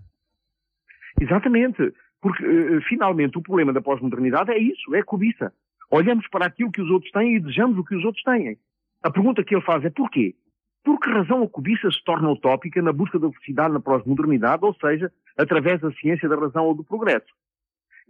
Exatamente. 1.20 1.92
Porque, 2.28 2.46
uh, 2.46 2.82
finalmente, 2.82 3.38
o 3.38 3.42
problema 3.42 3.72
da 3.72 3.82
pós-modernidade 3.82 4.52
é 4.52 4.58
isso, 4.58 4.94
é 4.94 5.02
cobiça. 5.02 5.54
Olhamos 5.90 6.28
para 6.28 6.46
aquilo 6.46 6.70
que 6.70 6.82
os 6.82 6.90
outros 6.90 7.10
têm 7.14 7.36
e 7.36 7.40
desejamos 7.40 7.78
o 7.78 7.86
que 7.86 7.96
os 7.96 8.04
outros 8.04 8.22
têm. 8.22 8.58
A 9.02 9.10
pergunta 9.10 9.46
que 9.46 9.56
ele 9.56 9.64
faz 9.64 9.86
é 9.86 9.90
porquê? 9.90 10.36
Por 10.84 11.00
que 11.00 11.10
razão 11.10 11.42
a 11.42 11.48
cobiça 11.48 11.90
se 11.90 12.04
torna 12.04 12.30
utópica 12.30 12.82
na 12.82 12.92
busca 12.92 13.18
da 13.18 13.32
felicidade 13.32 13.74
na 13.74 13.80
pós-modernidade, 13.80 14.66
ou 14.66 14.74
seja, 14.74 15.10
através 15.38 15.80
da 15.80 15.90
ciência 15.94 16.28
da 16.28 16.36
razão 16.36 16.66
ou 16.66 16.76
do 16.76 16.84
progresso? 16.84 17.34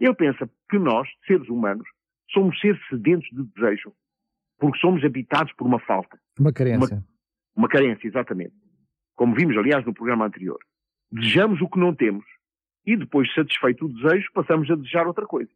Ele 0.00 0.14
pensa 0.14 0.50
que 0.68 0.80
nós, 0.80 1.08
seres 1.24 1.48
humanos, 1.48 1.86
somos 2.32 2.58
seres 2.58 2.80
sedentos 2.88 3.28
de 3.30 3.44
desejo, 3.54 3.92
porque 4.58 4.80
somos 4.80 5.04
habitados 5.04 5.52
por 5.52 5.64
uma 5.64 5.78
falta. 5.78 6.18
Uma 6.40 6.52
carência. 6.52 6.96
Uma, 6.96 7.04
uma 7.54 7.68
carência, 7.68 8.08
exatamente. 8.08 8.54
Como 9.14 9.36
vimos, 9.36 9.56
aliás, 9.56 9.86
no 9.86 9.94
programa 9.94 10.26
anterior. 10.26 10.58
Desejamos 11.12 11.60
o 11.60 11.68
que 11.68 11.78
não 11.78 11.94
temos 11.94 12.24
e 12.88 12.96
depois, 12.96 13.30
satisfeito 13.34 13.84
o 13.84 13.88
desejo, 13.88 14.30
passamos 14.32 14.70
a 14.70 14.74
desejar 14.74 15.06
outra 15.06 15.26
coisa. 15.26 15.50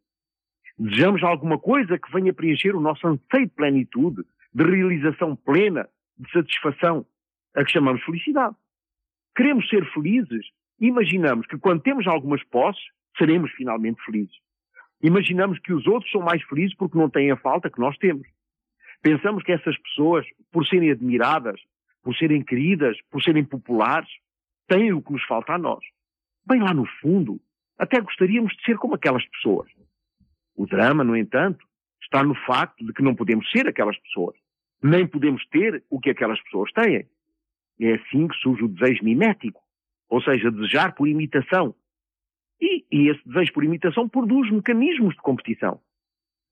Desejamos 0.79 1.23
alguma 1.23 1.59
coisa 1.59 1.99
que 1.99 2.13
venha 2.13 2.31
preencher 2.31 2.77
o 2.77 2.81
nosso 2.81 3.07
anseio 3.07 3.47
de 3.47 3.55
plenitude, 3.55 4.23
de 4.53 4.65
realização 4.65 5.35
plena, 5.35 5.89
de 6.19 6.31
satisfação, 6.31 7.07
a 7.55 7.65
que 7.65 7.73
chamamos 7.73 8.03
felicidade. 8.05 8.55
Queremos 9.35 9.67
ser 9.71 9.83
felizes, 9.95 10.47
imaginamos 10.79 11.47
que 11.47 11.57
quando 11.57 11.81
temos 11.81 12.07
algumas 12.07 12.45
posses, 12.45 12.83
seremos 13.17 13.51
finalmente 13.53 14.03
felizes. 14.05 14.37
Imaginamos 15.03 15.59
que 15.59 15.73
os 15.73 15.87
outros 15.87 16.11
são 16.11 16.21
mais 16.21 16.43
felizes 16.43 16.77
porque 16.77 16.99
não 16.99 17.09
têm 17.09 17.31
a 17.31 17.37
falta 17.37 17.71
que 17.71 17.81
nós 17.81 17.97
temos. 17.97 18.29
Pensamos 19.01 19.43
que 19.43 19.53
essas 19.53 19.77
pessoas, 19.79 20.27
por 20.53 20.67
serem 20.67 20.91
admiradas, 20.91 21.59
por 22.03 22.15
serem 22.15 22.45
queridas, 22.45 22.99
por 23.11 23.23
serem 23.23 23.43
populares, 23.45 24.11
têm 24.69 24.93
o 24.93 25.01
que 25.01 25.13
nos 25.13 25.25
falta 25.25 25.55
a 25.55 25.59
nós. 25.59 25.83
Bem 26.45 26.61
lá 26.61 26.75
no 26.75 26.87
fundo, 27.01 27.41
até 27.79 28.01
gostaríamos 28.01 28.55
de 28.57 28.65
ser 28.65 28.77
como 28.77 28.95
aquelas 28.95 29.25
pessoas. 29.27 29.71
O 30.57 30.67
drama, 30.67 31.05
no 31.05 31.17
entanto, 31.17 31.65
está 32.03 32.23
no 32.23 32.35
facto 32.35 32.85
de 32.85 32.93
que 32.93 33.03
não 33.03 33.15
podemos 33.15 33.49
ser 33.51 33.67
aquelas 33.67 33.97
pessoas. 33.99 34.37
Nem 34.83 35.07
podemos 35.07 35.45
ter 35.47 35.85
o 35.89 36.01
que 36.01 36.11
aquelas 36.11 36.41
pessoas 36.43 36.73
têm. 36.73 37.07
É 37.81 37.95
assim 37.95 38.29
que 38.29 38.37
surge 38.37 38.65
o 38.65 38.69
desejo 38.69 39.05
mimético, 39.05 39.61
ou 40.09 40.21
seja, 40.23 40.51
desejar 40.51 40.95
por 40.95 41.09
imitação. 41.09 41.75
E, 42.61 42.85
e 42.91 43.09
esse 43.09 43.27
desejo 43.27 43.53
por 43.53 43.65
imitação 43.65 44.09
produz 44.09 44.51
mecanismos 44.51 45.15
de 45.15 45.21
competição. 45.23 45.81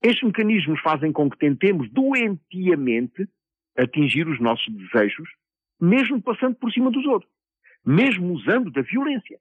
Estes 0.01 0.23
mecanismos 0.23 0.79
fazem 0.81 1.11
com 1.11 1.29
que 1.29 1.37
tentemos 1.37 1.89
doentiamente 1.91 3.29
atingir 3.77 4.27
os 4.27 4.39
nossos 4.39 4.73
desejos, 4.73 5.29
mesmo 5.79 6.21
passando 6.21 6.55
por 6.55 6.71
cima 6.71 6.89
dos 6.89 7.05
outros, 7.05 7.31
mesmo 7.85 8.33
usando 8.33 8.71
da 8.71 8.81
violência. 8.81 9.39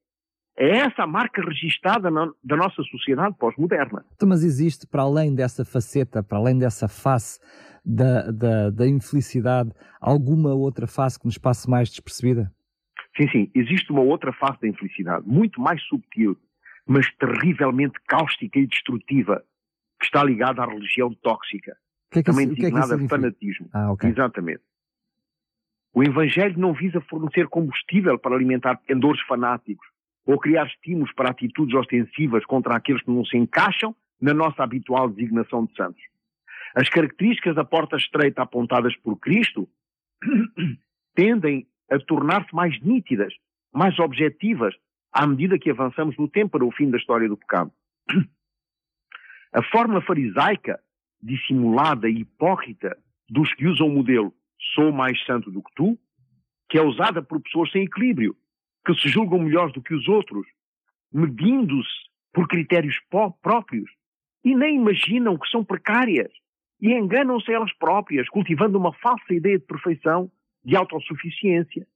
É 0.60 0.76
essa 0.76 1.04
a 1.04 1.06
marca 1.06 1.40
registada 1.42 2.10
na, 2.10 2.30
da 2.44 2.54
nossa 2.54 2.82
sociedade 2.82 3.34
pós-moderna. 3.38 4.04
Então, 4.14 4.28
mas 4.28 4.44
existe, 4.44 4.86
para 4.86 5.00
além 5.00 5.34
dessa 5.34 5.64
faceta, 5.64 6.22
para 6.22 6.36
além 6.36 6.58
dessa 6.58 6.86
face 6.86 7.40
da, 7.82 8.30
da, 8.30 8.68
da 8.68 8.86
infelicidade, 8.86 9.72
alguma 9.98 10.52
outra 10.52 10.86
face 10.86 11.18
que 11.18 11.24
nos 11.24 11.38
passe 11.38 11.68
mais 11.68 11.88
despercebida? 11.88 12.52
Sim, 13.16 13.26
sim. 13.30 13.50
Existe 13.54 13.90
uma 13.90 14.02
outra 14.02 14.34
face 14.34 14.60
da 14.60 14.68
infelicidade, 14.68 15.26
muito 15.26 15.58
mais 15.62 15.82
subtil, 15.84 16.36
mas 16.86 17.10
terrivelmente 17.16 17.98
cáustica 18.06 18.58
e 18.58 18.66
destrutiva, 18.66 19.42
que 19.98 20.04
está 20.04 20.22
ligada 20.22 20.62
à 20.62 20.66
religião 20.66 21.14
tóxica, 21.22 21.74
que 22.10 22.18
é 22.18 22.22
que 22.22 22.30
também 22.30 22.44
isso, 22.44 22.56
designada 22.56 22.98
que 22.98 23.04
é 23.04 23.08
fanatismo. 23.08 23.70
Ah, 23.72 23.92
okay. 23.92 24.10
Exatamente. 24.10 24.60
O 25.94 26.04
Evangelho 26.04 26.58
não 26.58 26.74
visa 26.74 27.00
fornecer 27.00 27.48
combustível 27.48 28.18
para 28.18 28.36
alimentar 28.36 28.76
pendores 28.86 29.22
fanáticos, 29.22 29.86
ou 30.26 30.38
criar 30.38 30.66
estímulos 30.66 31.12
para 31.12 31.30
atitudes 31.30 31.74
ostensivas 31.74 32.44
contra 32.44 32.76
aqueles 32.76 33.02
que 33.02 33.10
não 33.10 33.24
se 33.24 33.36
encaixam 33.36 33.94
na 34.20 34.34
nossa 34.34 34.62
habitual 34.62 35.08
designação 35.08 35.64
de 35.64 35.74
santos. 35.74 36.02
As 36.74 36.88
características 36.88 37.54
da 37.54 37.64
porta 37.64 37.96
estreita 37.96 38.42
apontadas 38.42 38.96
por 38.96 39.16
Cristo 39.18 39.68
tendem 41.14 41.66
a 41.90 41.98
tornar-se 41.98 42.54
mais 42.54 42.80
nítidas, 42.80 43.34
mais 43.72 43.98
objetivas, 43.98 44.74
à 45.12 45.26
medida 45.26 45.58
que 45.58 45.70
avançamos 45.70 46.16
no 46.16 46.28
tempo 46.28 46.52
para 46.52 46.64
o 46.64 46.70
fim 46.70 46.90
da 46.90 46.98
história 46.98 47.28
do 47.28 47.36
pecado. 47.36 47.72
A 49.52 49.64
fórmula 49.64 50.00
farisaica, 50.00 50.78
dissimulada 51.20 52.08
e 52.08 52.20
hipócrita 52.20 52.96
dos 53.28 53.52
que 53.54 53.66
usam 53.66 53.88
o 53.88 53.90
modelo 53.90 54.32
sou 54.74 54.92
mais 54.92 55.20
santo 55.24 55.50
do 55.50 55.62
que 55.62 55.74
tu, 55.74 55.98
que 56.68 56.78
é 56.78 56.82
usada 56.82 57.20
por 57.20 57.40
pessoas 57.40 57.70
sem 57.72 57.82
equilíbrio, 57.82 58.36
que 58.84 58.94
se 58.94 59.08
julgam 59.08 59.38
melhores 59.38 59.72
do 59.72 59.82
que 59.82 59.94
os 59.94 60.08
outros, 60.08 60.46
medindo-se 61.12 61.88
por 62.32 62.48
critérios 62.48 62.98
próprios 63.42 63.90
e 64.44 64.54
nem 64.54 64.76
imaginam 64.76 65.38
que 65.38 65.48
são 65.48 65.64
precárias 65.64 66.30
e 66.80 66.92
enganam-se 66.94 67.52
elas 67.52 67.72
próprias, 67.74 68.28
cultivando 68.28 68.78
uma 68.78 68.92
falsa 68.94 69.34
ideia 69.34 69.58
de 69.58 69.66
perfeição, 69.66 70.30
de 70.64 70.76
autossuficiência, 70.76 71.86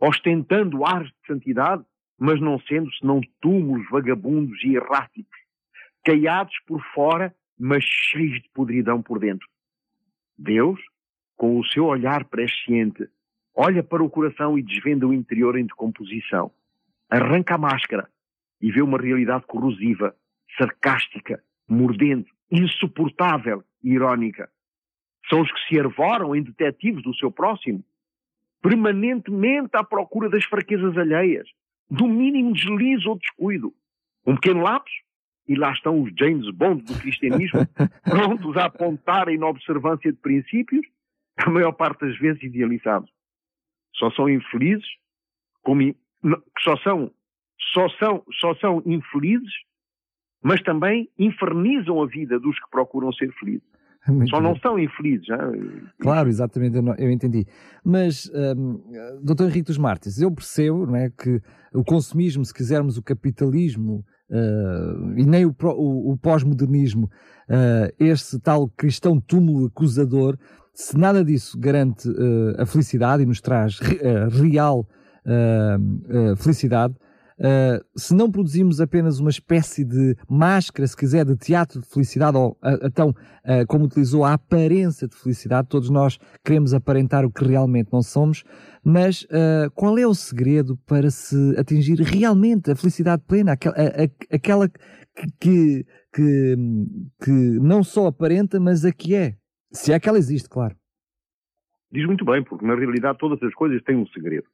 ostentando 0.00 0.84
ares 0.84 1.08
de 1.08 1.26
santidade, 1.26 1.84
mas 2.18 2.40
não 2.40 2.58
sendo 2.60 2.92
senão 2.94 3.20
túmulos 3.40 3.88
vagabundos 3.90 4.62
e 4.62 4.76
erráticos, 4.76 5.38
caiados 6.04 6.54
por 6.66 6.82
fora, 6.94 7.34
mas 7.58 7.84
cheios 7.84 8.42
de 8.42 8.48
podridão 8.50 9.02
por 9.02 9.18
dentro. 9.18 9.48
Deus, 10.36 10.80
com 11.36 11.58
o 11.58 11.64
seu 11.64 11.86
olhar 11.86 12.24
presciente, 12.26 13.08
olha 13.54 13.82
para 13.82 14.02
o 14.02 14.10
coração 14.10 14.58
e 14.58 14.62
desvenda 14.62 15.06
o 15.06 15.14
interior 15.14 15.56
em 15.56 15.66
decomposição. 15.66 16.50
Arranca 17.08 17.54
a 17.54 17.58
máscara 17.58 18.08
e 18.60 18.70
vê 18.70 18.82
uma 18.82 18.98
realidade 18.98 19.44
corrosiva, 19.46 20.14
sarcástica, 20.58 21.42
mordente, 21.68 22.30
insuportável 22.50 23.62
e 23.82 23.92
irónica. 23.92 24.48
São 25.28 25.40
os 25.40 25.50
que 25.50 25.60
se 25.68 25.78
arvoram 25.78 26.34
em 26.34 26.42
detetives 26.42 27.02
do 27.02 27.14
seu 27.14 27.30
próximo. 27.30 27.84
permanentemente 28.62 29.76
à 29.76 29.84
procura 29.84 30.30
das 30.30 30.42
fraquezas 30.44 30.96
alheias, 30.96 31.46
do 31.90 32.08
mínimo 32.08 32.54
deslize 32.54 33.06
ou 33.06 33.18
descuido. 33.18 33.74
Um 34.26 34.36
pequeno 34.36 34.62
lapso, 34.62 34.94
e 35.46 35.54
lá 35.54 35.70
estão 35.70 36.02
os 36.02 36.10
James 36.18 36.48
Bond 36.50 36.82
do 36.82 36.98
cristianismo, 36.98 37.60
prontos 38.02 38.56
a 38.56 38.64
apontarem 38.64 39.36
na 39.36 39.48
observância 39.48 40.10
de 40.10 40.18
princípios, 40.18 40.86
a 41.36 41.50
maior 41.50 41.72
parte 41.72 42.06
das 42.06 42.16
vezes 42.18 42.42
idealizados. 42.42 43.10
Só 43.96 44.10
são 44.12 44.28
infelizes, 44.28 44.86
como, 45.62 45.94
só 46.60 46.76
são, 46.78 47.10
só 47.72 47.88
são, 47.90 48.24
só 48.40 48.54
são 48.56 48.82
infelizes, 48.84 49.52
mas 50.42 50.62
também 50.62 51.08
infernizam 51.18 52.02
a 52.02 52.06
vida 52.06 52.38
dos 52.38 52.58
que 52.58 52.70
procuram 52.70 53.12
ser 53.12 53.32
felizes. 53.38 53.74
Muito 54.06 54.28
Só 54.28 54.36
bom. 54.36 54.48
não 54.48 54.56
são 54.58 54.78
infelizes. 54.78 55.26
Claro, 55.98 56.28
exatamente, 56.28 56.76
eu, 56.76 56.84
eu 56.98 57.10
entendi. 57.10 57.46
Mas, 57.82 58.30
um, 58.34 58.82
doutor 59.22 59.44
Henrique 59.44 59.68
dos 59.68 59.78
Martins, 59.78 60.20
eu 60.20 60.30
percebo 60.30 60.86
não 60.86 60.96
é, 60.96 61.08
que 61.08 61.40
o 61.72 61.82
consumismo, 61.82 62.44
se 62.44 62.52
quisermos 62.52 62.98
o 62.98 63.02
capitalismo, 63.02 64.04
uh, 64.30 65.18
e 65.18 65.24
nem 65.24 65.46
o, 65.46 65.56
o, 65.58 66.12
o 66.12 66.18
pós-modernismo, 66.18 67.06
uh, 67.48 67.94
este 67.98 68.38
tal 68.38 68.68
cristão 68.68 69.18
túmulo 69.18 69.66
acusador, 69.66 70.36
se 70.74 70.96
nada 70.98 71.24
disso 71.24 71.58
garante 71.58 72.08
uh, 72.08 72.54
a 72.58 72.66
felicidade 72.66 73.22
e 73.22 73.26
nos 73.26 73.40
traz 73.40 73.78
real 74.30 74.86
felicidade, 76.36 76.94
Uh, 77.36 77.82
se 77.96 78.14
não 78.14 78.30
produzimos 78.30 78.80
apenas 78.80 79.18
uma 79.18 79.30
espécie 79.30 79.84
de 79.84 80.16
máscara, 80.28 80.86
se 80.86 80.96
quiser, 80.96 81.24
de 81.24 81.36
teatro 81.36 81.80
de 81.80 81.88
felicidade, 81.88 82.36
ou 82.36 82.56
então, 82.82 83.10
uh, 83.10 83.66
como 83.66 83.86
utilizou 83.86 84.24
a 84.24 84.34
aparência 84.34 85.08
de 85.08 85.16
felicidade, 85.16 85.68
todos 85.68 85.90
nós 85.90 86.16
queremos 86.44 86.72
aparentar 86.72 87.24
o 87.24 87.30
que 87.32 87.44
realmente 87.44 87.92
não 87.92 88.02
somos, 88.02 88.44
mas 88.84 89.22
uh, 89.22 89.70
qual 89.74 89.98
é 89.98 90.06
o 90.06 90.14
segredo 90.14 90.76
para 90.86 91.10
se 91.10 91.56
atingir 91.58 92.00
realmente 92.00 92.70
a 92.70 92.76
felicidade 92.76 93.22
plena, 93.26 93.52
aquela, 93.52 93.74
a, 93.76 94.04
a, 94.04 94.36
aquela 94.36 94.68
que, 94.68 95.84
que, 96.12 96.56
que 97.20 97.30
não 97.30 97.82
só 97.82 98.06
aparenta, 98.06 98.60
mas 98.60 98.84
a 98.84 98.92
que 98.92 99.14
é? 99.14 99.34
Se 99.74 99.92
é 99.92 99.98
que 99.98 100.08
ela 100.08 100.18
existe, 100.18 100.48
claro. 100.48 100.76
Diz 101.90 102.06
muito 102.06 102.24
bem, 102.24 102.42
porque 102.44 102.64
na 102.64 102.76
realidade 102.76 103.18
todas 103.18 103.42
as 103.42 103.52
coisas 103.54 103.82
têm 103.82 103.96
um 103.96 104.06
segredo. 104.06 104.46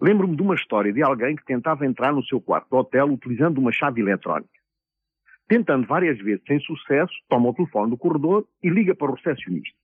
Lembro-me 0.00 0.36
de 0.36 0.42
uma 0.42 0.54
história 0.54 0.92
de 0.92 1.02
alguém 1.02 1.34
que 1.34 1.44
tentava 1.44 1.84
entrar 1.84 2.12
no 2.12 2.24
seu 2.24 2.40
quarto 2.40 2.68
de 2.68 2.76
hotel 2.76 3.06
utilizando 3.06 3.58
uma 3.58 3.72
chave 3.72 4.00
eletrónica. 4.00 4.52
Tentando 5.48 5.86
várias 5.86 6.16
vezes 6.18 6.44
sem 6.46 6.60
sucesso, 6.60 7.12
toma 7.28 7.50
o 7.50 7.54
telefone 7.54 7.90
do 7.90 7.98
corredor 7.98 8.46
e 8.62 8.68
liga 8.68 8.94
para 8.94 9.10
o 9.10 9.14
recepcionista. 9.14 9.76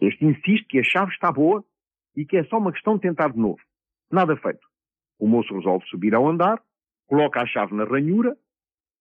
Este 0.00 0.24
insiste 0.24 0.66
que 0.66 0.78
a 0.78 0.82
chave 0.82 1.12
está 1.12 1.30
boa 1.30 1.62
e 2.16 2.24
que 2.24 2.38
é 2.38 2.44
só 2.44 2.56
uma 2.56 2.72
questão 2.72 2.94
de 2.94 3.02
tentar 3.02 3.32
de 3.32 3.38
novo. 3.38 3.60
Nada 4.10 4.34
feito. 4.36 4.66
O 5.18 5.28
moço 5.28 5.54
resolve 5.54 5.86
subir 5.88 6.14
ao 6.14 6.26
andar, 6.26 6.58
coloca 7.06 7.42
a 7.42 7.46
chave 7.46 7.74
na 7.74 7.84
ranhura, 7.84 8.34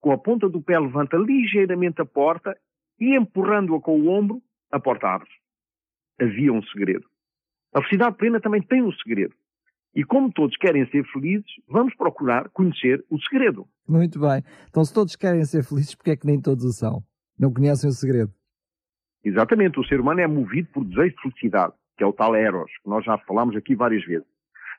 com 0.01 0.11
a 0.11 0.17
ponta 0.17 0.49
do 0.49 0.61
pé 0.61 0.77
levanta 0.77 1.15
ligeiramente 1.17 2.01
a 2.01 2.05
porta 2.05 2.55
e, 2.99 3.17
empurrando-a 3.17 3.79
com 3.79 3.99
o 3.99 4.09
ombro, 4.09 4.41
a 4.71 4.79
porta 4.79 5.07
abre-se. 5.07 5.35
Havia 6.21 6.51
um 6.53 6.61
segredo. 6.63 7.05
A 7.73 7.81
felicidade 7.81 8.17
plena 8.17 8.39
também 8.39 8.61
tem 8.61 8.81
um 8.81 8.91
segredo. 8.91 9.33
E 9.95 10.03
como 10.03 10.31
todos 10.31 10.55
querem 10.57 10.87
ser 10.89 11.03
felizes, 11.11 11.51
vamos 11.67 11.95
procurar 11.95 12.49
conhecer 12.49 13.03
o 13.09 13.19
segredo. 13.19 13.67
Muito 13.87 14.19
bem. 14.19 14.43
Então, 14.69 14.83
se 14.85 14.93
todos 14.93 15.15
querem 15.15 15.43
ser 15.45 15.63
felizes, 15.63 15.95
porque 15.95 16.11
é 16.11 16.15
que 16.15 16.27
nem 16.27 16.39
todos 16.41 16.63
o 16.63 16.71
são? 16.71 17.03
Não 17.37 17.51
conhecem 17.51 17.89
o 17.89 17.93
segredo? 17.93 18.31
Exatamente. 19.23 19.79
O 19.79 19.85
ser 19.85 19.99
humano 19.99 20.21
é 20.21 20.27
movido 20.27 20.69
por 20.71 20.85
desejo 20.85 21.15
de 21.15 21.21
felicidade, 21.21 21.73
que 21.97 22.03
é 22.03 22.07
o 22.07 22.13
tal 22.13 22.35
Eros, 22.35 22.71
que 22.83 22.89
nós 22.89 23.03
já 23.03 23.17
falámos 23.19 23.55
aqui 23.55 23.75
várias 23.75 24.03
vezes. 24.05 24.27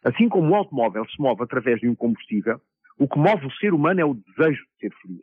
Assim 0.05 0.29
como 0.29 0.51
o 0.51 0.55
automóvel 0.55 1.05
se 1.07 1.21
move 1.21 1.43
através 1.43 1.81
de 1.81 1.89
um 1.89 1.95
combustível, 1.95 2.61
o 2.99 3.09
que 3.09 3.19
move 3.19 3.47
o 3.47 3.53
ser 3.53 3.75
humano 3.75 4.01
é 4.01 4.05
o 4.05 4.15
desejo 4.15 4.63
de 4.63 4.89
ser 4.89 4.95
feliz. 5.03 5.21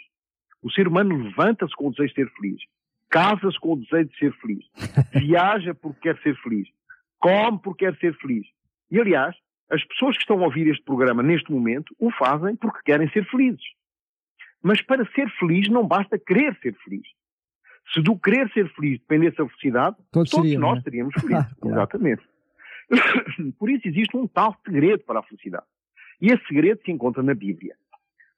O 0.61 0.71
ser 0.71 0.87
humano 0.87 1.15
levanta-se 1.15 1.75
com 1.75 1.87
o 1.87 1.91
desejo 1.91 2.09
de 2.09 2.15
ser 2.15 2.31
feliz, 2.33 2.61
casa-se 3.09 3.59
com 3.59 3.73
o 3.73 3.77
desejo 3.77 4.09
de 4.09 4.17
ser 4.17 4.33
feliz, 4.33 4.65
viaja 5.13 5.73
porque 5.73 6.01
quer 6.01 6.21
ser 6.21 6.35
feliz, 6.41 6.67
come 7.19 7.59
porque 7.63 7.85
quer 7.85 7.97
ser 7.97 8.15
feliz. 8.17 8.45
E, 8.91 8.99
aliás, 8.99 9.35
as 9.69 9.83
pessoas 9.85 10.15
que 10.15 10.21
estão 10.21 10.39
a 10.39 10.45
ouvir 10.45 10.67
este 10.67 10.83
programa 10.83 11.21
neste 11.21 11.51
momento 11.51 11.93
o 11.99 12.11
fazem 12.11 12.55
porque 12.55 12.79
querem 12.85 13.09
ser 13.09 13.25
felizes. 13.29 13.63
Mas 14.63 14.81
para 14.81 15.05
ser 15.11 15.29
feliz 15.37 15.69
não 15.69 15.85
basta 15.85 16.17
querer 16.17 16.57
ser 16.61 16.73
feliz. 16.83 17.07
Se 17.93 18.01
do 18.01 18.17
querer 18.17 18.49
ser 18.51 18.69
feliz 18.73 18.99
dependesse 18.99 19.41
a 19.41 19.47
felicidade, 19.47 19.95
todos, 20.11 20.29
todos 20.29 20.45
seriam, 20.45 20.61
nós 20.61 20.83
seríamos 20.83 21.15
né? 21.15 21.21
felizes. 21.21 21.57
Exatamente. 21.63 22.23
Por 23.59 23.69
isso 23.69 23.87
existe 23.87 24.15
um 24.15 24.27
tal 24.27 24.55
segredo 24.65 25.03
para 25.03 25.19
a 25.19 25.23
felicidade. 25.23 25.65
E 26.21 26.31
esse 26.31 26.45
segredo 26.47 26.81
se 26.83 26.91
encontra 26.91 27.21
na 27.21 27.33
Bíblia. 27.33 27.75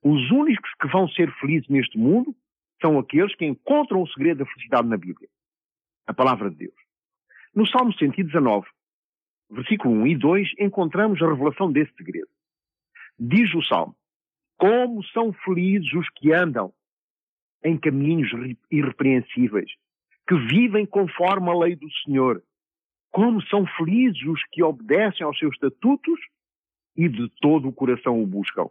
Os 0.03 0.31
únicos 0.31 0.69
que 0.81 0.87
vão 0.87 1.07
ser 1.09 1.31
felizes 1.39 1.67
neste 1.69 1.97
mundo 1.97 2.35
são 2.81 2.97
aqueles 2.97 3.35
que 3.35 3.45
encontram 3.45 4.01
o 4.01 4.07
segredo 4.07 4.39
da 4.39 4.45
felicidade 4.45 4.87
na 4.87 4.97
Bíblia. 4.97 5.29
A 6.07 6.13
palavra 6.13 6.49
de 6.49 6.57
Deus. 6.57 6.75
No 7.53 7.67
Salmo 7.67 7.93
119, 7.93 8.67
versículo 9.49 9.93
1 9.95 10.07
e 10.07 10.17
2, 10.17 10.49
encontramos 10.59 11.21
a 11.21 11.27
revelação 11.27 11.71
desse 11.71 11.93
segredo. 11.95 12.29
Diz 13.17 13.53
o 13.53 13.61
Salmo: 13.63 13.95
Como 14.57 15.03
são 15.05 15.33
felizes 15.33 15.93
os 15.93 16.09
que 16.09 16.31
andam 16.31 16.73
em 17.63 17.77
caminhos 17.77 18.29
irrepreensíveis, 18.71 19.69
que 20.27 20.35
vivem 20.35 20.85
conforme 20.85 21.49
a 21.49 21.57
lei 21.57 21.75
do 21.75 21.91
Senhor. 22.03 22.41
Como 23.11 23.41
são 23.47 23.65
felizes 23.65 24.21
os 24.23 24.41
que 24.51 24.63
obedecem 24.63 25.25
aos 25.25 25.37
seus 25.37 25.53
estatutos 25.55 26.19
e 26.95 27.09
de 27.09 27.29
todo 27.41 27.67
o 27.67 27.73
coração 27.73 28.21
o 28.21 28.27
buscam. 28.27 28.69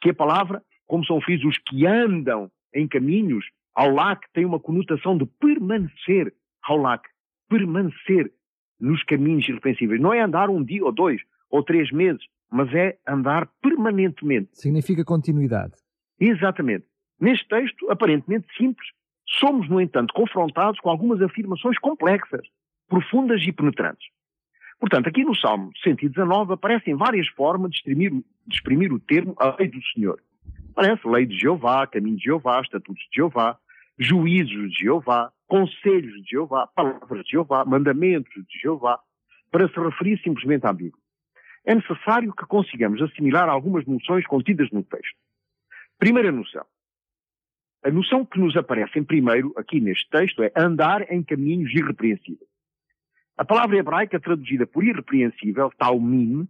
Que 0.00 0.10
a 0.10 0.14
palavra, 0.14 0.62
como 0.86 1.04
são 1.04 1.20
felizes 1.20 1.46
os 1.46 1.58
que 1.58 1.86
andam 1.86 2.50
em 2.74 2.86
caminhos, 2.86 3.44
ao 3.74 3.90
lá 3.90 4.16
que 4.16 4.30
tem 4.32 4.44
uma 4.44 4.60
conotação 4.60 5.16
de 5.16 5.26
permanecer, 5.26 6.34
ao 6.62 6.76
lá 6.76 7.00
permanecer, 7.48 8.32
nos 8.80 9.02
caminhos 9.04 9.48
irrepreensíveis. 9.48 10.00
Não 10.00 10.12
é 10.12 10.20
andar 10.20 10.50
um 10.50 10.62
dia 10.62 10.84
ou 10.84 10.92
dois 10.92 11.20
ou 11.50 11.62
três 11.62 11.90
meses, 11.92 12.22
mas 12.50 12.72
é 12.74 12.98
andar 13.06 13.48
permanentemente. 13.62 14.50
Significa 14.52 15.04
continuidade. 15.04 15.74
Exatamente. 16.18 16.84
Neste 17.20 17.46
texto, 17.46 17.90
aparentemente 17.90 18.46
simples, 18.56 18.88
somos, 19.26 19.68
no 19.68 19.80
entanto, 19.80 20.12
confrontados 20.12 20.80
com 20.80 20.90
algumas 20.90 21.22
afirmações 21.22 21.78
complexas, 21.78 22.46
profundas 22.88 23.42
e 23.46 23.52
penetrantes. 23.52 24.06
Portanto, 24.80 25.08
aqui 25.08 25.24
no 25.24 25.36
Salmo 25.36 25.70
119 25.84 26.54
aparecem 26.54 26.96
várias 26.96 27.28
formas 27.28 27.70
de 27.70 27.76
exprimir, 27.76 28.10
de 28.10 28.54
exprimir 28.54 28.92
o 28.92 28.98
termo 28.98 29.34
a 29.38 29.54
lei 29.56 29.68
do 29.68 29.80
Senhor. 29.94 30.20
Aparece 30.72 31.06
lei 31.06 31.26
de 31.26 31.38
Jeová, 31.38 31.86
caminho 31.86 32.16
de 32.16 32.24
Jeová, 32.24 32.62
estatutos 32.62 33.02
de 33.10 33.16
Jeová, 33.16 33.58
juízos 33.98 34.72
de 34.72 34.84
Jeová, 34.84 35.30
conselhos 35.46 36.14
de 36.22 36.30
Jeová, 36.30 36.66
palavras 36.66 37.24
de 37.24 37.32
Jeová, 37.32 37.62
mandamentos 37.66 38.32
de 38.32 38.58
Jeová, 38.58 38.98
para 39.50 39.68
se 39.68 39.78
referir 39.78 40.18
simplesmente 40.22 40.66
à 40.66 40.72
Bíblia. 40.72 41.02
É 41.66 41.74
necessário 41.74 42.32
que 42.32 42.46
consigamos 42.46 43.02
assimilar 43.02 43.50
algumas 43.50 43.84
noções 43.84 44.26
contidas 44.26 44.70
no 44.70 44.82
texto. 44.82 45.14
Primeira 45.98 46.32
noção. 46.32 46.64
A 47.84 47.90
noção 47.90 48.24
que 48.24 48.40
nos 48.40 48.56
aparece 48.56 48.98
em 48.98 49.04
primeiro 49.04 49.52
aqui 49.58 49.78
neste 49.78 50.08
texto 50.08 50.42
é 50.42 50.50
andar 50.56 51.12
em 51.12 51.22
caminhos 51.22 51.70
irrepreensíveis. 51.74 52.48
A 53.36 53.44
palavra 53.44 53.76
hebraica 53.76 54.18
traduzida 54.18 54.66
por 54.66 54.82
irrepreensível, 54.82 55.70
talmim, 55.76 56.48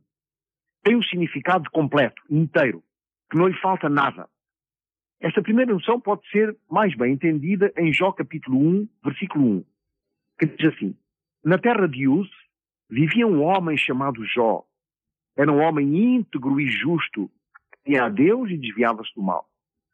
tem 0.84 0.94
um 0.94 1.02
significado 1.02 1.68
completo, 1.70 2.22
inteiro, 2.30 2.84
que 3.32 3.38
não 3.38 3.48
lhe 3.48 3.58
falta 3.60 3.88
nada. 3.88 4.28
Esta 5.18 5.40
primeira 5.40 5.72
noção 5.72 5.98
pode 5.98 6.28
ser 6.28 6.54
mais 6.70 6.94
bem 6.94 7.14
entendida 7.14 7.72
em 7.78 7.90
Jó 7.90 8.12
capítulo 8.12 8.58
1, 8.58 8.88
versículo 9.02 9.46
1, 9.46 9.64
que 10.38 10.46
diz 10.46 10.74
assim: 10.74 10.94
Na 11.42 11.56
terra 11.56 11.88
de 11.88 12.06
Uz 12.06 12.28
vivia 12.90 13.26
um 13.26 13.42
homem 13.42 13.74
chamado 13.78 14.22
Jó. 14.26 14.66
Era 15.34 15.50
um 15.50 15.60
homem 15.60 16.16
íntegro 16.16 16.60
e 16.60 16.70
justo, 16.70 17.30
que 17.72 17.84
tinha 17.86 18.04
a 18.04 18.10
Deus 18.10 18.50
e 18.50 18.58
desviava-se 18.58 19.14
do 19.14 19.22
mal. 19.22 19.48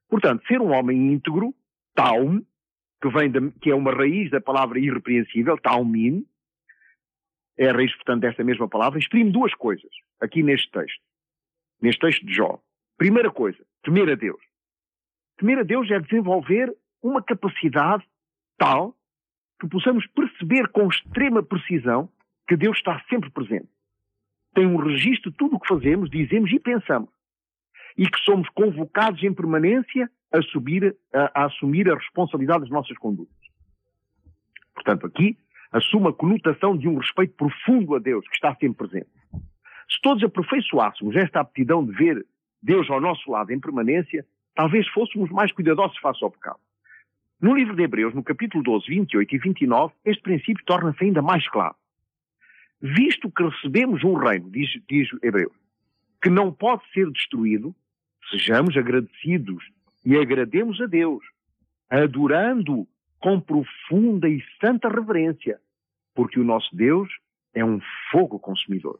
Portanto, 0.08 0.44
ser 0.48 0.60
um 0.60 0.72
homem 0.72 1.12
íntegro, 1.12 1.54
taum, 1.94 2.44
que, 3.00 3.08
vem 3.08 3.30
de, 3.30 3.52
que 3.60 3.70
é 3.70 3.74
uma 3.74 3.92
raiz 3.92 4.30
da 4.32 4.40
palavra 4.40 4.80
irrepreensível, 4.80 5.56
taumin, 5.58 6.26
é 7.56 7.68
a 7.68 7.72
raiz, 7.72 7.94
portanto, 7.94 8.22
desta 8.22 8.42
mesma 8.42 8.68
palavra, 8.68 8.98
exprime 8.98 9.30
duas 9.30 9.54
coisas 9.54 9.90
aqui 10.20 10.42
neste 10.42 10.68
texto. 10.72 11.02
Neste 11.80 12.00
texto 12.00 12.26
de 12.26 12.34
Jó. 12.34 12.60
Primeira 12.98 13.30
coisa, 13.30 13.58
temer 13.84 14.10
a 14.10 14.16
Deus. 14.16 14.40
Temer 15.38 15.60
a 15.60 15.62
Deus 15.62 15.88
é 15.88 16.00
desenvolver 16.00 16.76
uma 17.00 17.22
capacidade 17.22 18.04
tal 18.58 18.94
que 19.60 19.68
possamos 19.68 20.04
perceber 20.08 20.68
com 20.68 20.88
extrema 20.88 21.42
precisão 21.42 22.10
que 22.46 22.56
Deus 22.56 22.76
está 22.76 23.00
sempre 23.08 23.30
presente. 23.30 23.68
Tem 24.52 24.66
um 24.66 24.76
registro 24.76 25.30
de 25.30 25.36
tudo 25.36 25.56
o 25.56 25.60
que 25.60 25.68
fazemos, 25.68 26.10
dizemos 26.10 26.50
e 26.52 26.58
pensamos. 26.58 27.10
E 27.96 28.08
que 28.08 28.18
somos 28.20 28.48
convocados 28.50 29.22
em 29.22 29.32
permanência 29.32 30.10
a, 30.32 30.42
subir, 30.42 30.96
a, 31.14 31.42
a 31.42 31.44
assumir 31.46 31.88
a 31.88 31.94
responsabilidade 31.94 32.60
das 32.62 32.70
nossas 32.70 32.96
condutas. 32.98 33.36
Portanto, 34.74 35.06
aqui 35.06 35.38
assume 35.70 36.08
a 36.08 36.12
conotação 36.12 36.76
de 36.76 36.88
um 36.88 36.98
respeito 36.98 37.34
profundo 37.34 37.94
a 37.94 37.98
Deus, 38.00 38.26
que 38.26 38.34
está 38.34 38.54
sempre 38.56 38.88
presente. 38.88 39.10
Se 39.88 40.00
todos 40.02 40.22
aperfeiçoássemos 40.24 41.14
esta 41.16 41.40
aptidão 41.40 41.84
de 41.84 41.92
ver 41.92 42.26
Deus 42.62 42.88
ao 42.90 43.00
nosso 43.00 43.30
lado 43.30 43.52
em 43.52 43.60
permanência, 43.60 44.26
talvez 44.54 44.86
fôssemos 44.88 45.30
mais 45.30 45.52
cuidadosos 45.52 45.98
face 45.98 46.22
ao 46.22 46.30
pecado. 46.30 46.58
No 47.40 47.54
livro 47.54 47.76
de 47.76 47.82
Hebreus, 47.84 48.14
no 48.14 48.22
capítulo 48.22 48.64
12, 48.64 48.86
28 48.88 49.34
e 49.34 49.38
29, 49.38 49.94
este 50.04 50.22
princípio 50.22 50.64
torna-se 50.64 51.04
ainda 51.04 51.22
mais 51.22 51.48
claro. 51.48 51.76
Visto 52.80 53.30
que 53.30 53.44
recebemos 53.44 54.02
um 54.02 54.14
reino, 54.14 54.50
diz, 54.50 54.68
diz 54.88 55.08
Hebreus, 55.22 55.52
que 56.20 56.30
não 56.30 56.52
pode 56.52 56.82
ser 56.92 57.08
destruído, 57.10 57.74
sejamos 58.30 58.76
agradecidos 58.76 59.64
e 60.04 60.16
agrademos 60.16 60.80
a 60.80 60.86
Deus, 60.86 61.24
adorando 61.88 62.86
com 63.20 63.40
profunda 63.40 64.28
e 64.28 64.42
santa 64.60 64.88
reverência, 64.88 65.60
porque 66.14 66.40
o 66.40 66.44
nosso 66.44 66.74
Deus 66.74 67.08
é 67.54 67.64
um 67.64 67.80
fogo 68.10 68.38
consumidor. 68.38 68.98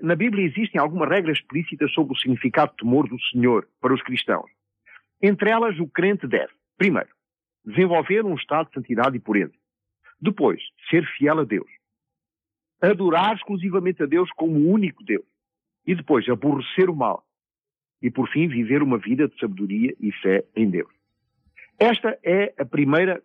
Na 0.00 0.16
Bíblia, 0.16 0.46
existem 0.46 0.80
algumas 0.80 1.06
regras 1.06 1.36
explícitas 1.36 1.92
sobre 1.92 2.14
o 2.14 2.16
significado 2.16 2.70
de 2.70 2.78
temor 2.78 3.06
do 3.06 3.20
Senhor 3.24 3.68
para 3.78 3.92
os 3.92 4.02
cristãos. 4.02 4.50
Entre 5.20 5.50
elas, 5.50 5.78
o 5.78 5.86
crente 5.86 6.26
deve, 6.26 6.50
primeiro, 6.78 7.10
desenvolver 7.62 8.24
um 8.24 8.34
estado 8.34 8.68
de 8.68 8.74
santidade 8.74 9.18
e 9.18 9.20
pureza. 9.20 9.52
Depois, 10.18 10.62
ser 10.88 11.04
fiel 11.18 11.40
a 11.40 11.44
Deus. 11.44 11.68
Adorar 12.80 13.36
exclusivamente 13.36 14.02
a 14.02 14.06
Deus 14.06 14.30
como 14.32 14.54
o 14.54 14.70
único 14.70 15.04
Deus. 15.04 15.26
E 15.86 15.94
depois, 15.94 16.26
aborrecer 16.26 16.88
o 16.88 16.96
mal. 16.96 17.22
E 18.00 18.10
por 18.10 18.30
fim, 18.30 18.48
viver 18.48 18.82
uma 18.82 18.96
vida 18.96 19.28
de 19.28 19.38
sabedoria 19.38 19.94
e 20.00 20.10
fé 20.10 20.42
em 20.56 20.70
Deus. 20.70 20.90
Esta 21.78 22.18
é 22.22 22.54
a 22.58 22.64
primeira, 22.64 23.22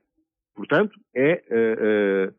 portanto, 0.53 0.99
é 1.13 2.29
uh, 2.29 2.35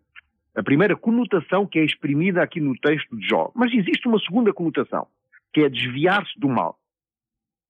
a 0.56 0.62
primeira 0.62 0.96
conotação 0.96 1.66
que 1.66 1.78
é 1.78 1.84
exprimida 1.84 2.42
aqui 2.42 2.60
no 2.60 2.74
texto 2.78 3.14
de 3.16 3.28
Jó. 3.28 3.52
Mas 3.54 3.72
existe 3.72 4.08
uma 4.08 4.18
segunda 4.18 4.52
conotação, 4.54 5.06
que 5.52 5.60
é 5.60 5.68
desviar-se 5.68 6.38
do 6.40 6.48
mal. 6.48 6.78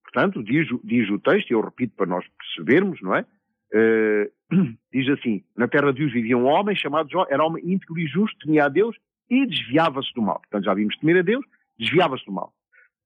Portanto, 0.04 0.42
diz, 0.42 0.68
diz, 0.84 1.10
o 1.10 1.18
texto, 1.18 1.50
e 1.50 1.54
eu 1.54 1.60
repito 1.60 1.94
para 1.96 2.06
nós 2.06 2.24
percebermos, 2.38 3.02
não 3.02 3.14
é? 3.14 3.26
Uh, 3.74 4.76
diz 4.92 5.08
assim: 5.08 5.42
Na 5.56 5.66
terra 5.66 5.92
de 5.92 5.98
Deus 5.98 6.12
vivia 6.12 6.38
um 6.38 6.46
homem 6.46 6.76
chamado 6.76 7.10
Jó, 7.10 7.26
era 7.28 7.44
homem 7.44 7.62
íntegro 7.72 7.98
e 7.98 8.06
justo, 8.06 8.38
temia 8.38 8.66
a 8.66 8.68
Deus 8.68 8.96
e 9.28 9.44
desviava-se 9.44 10.14
do 10.14 10.22
mal. 10.22 10.38
Portanto, 10.38 10.64
já 10.64 10.72
vimos 10.72 10.96
temer 10.98 11.18
a 11.18 11.22
Deus, 11.22 11.44
desviava-se 11.76 12.24
do 12.24 12.32
mal. 12.32 12.52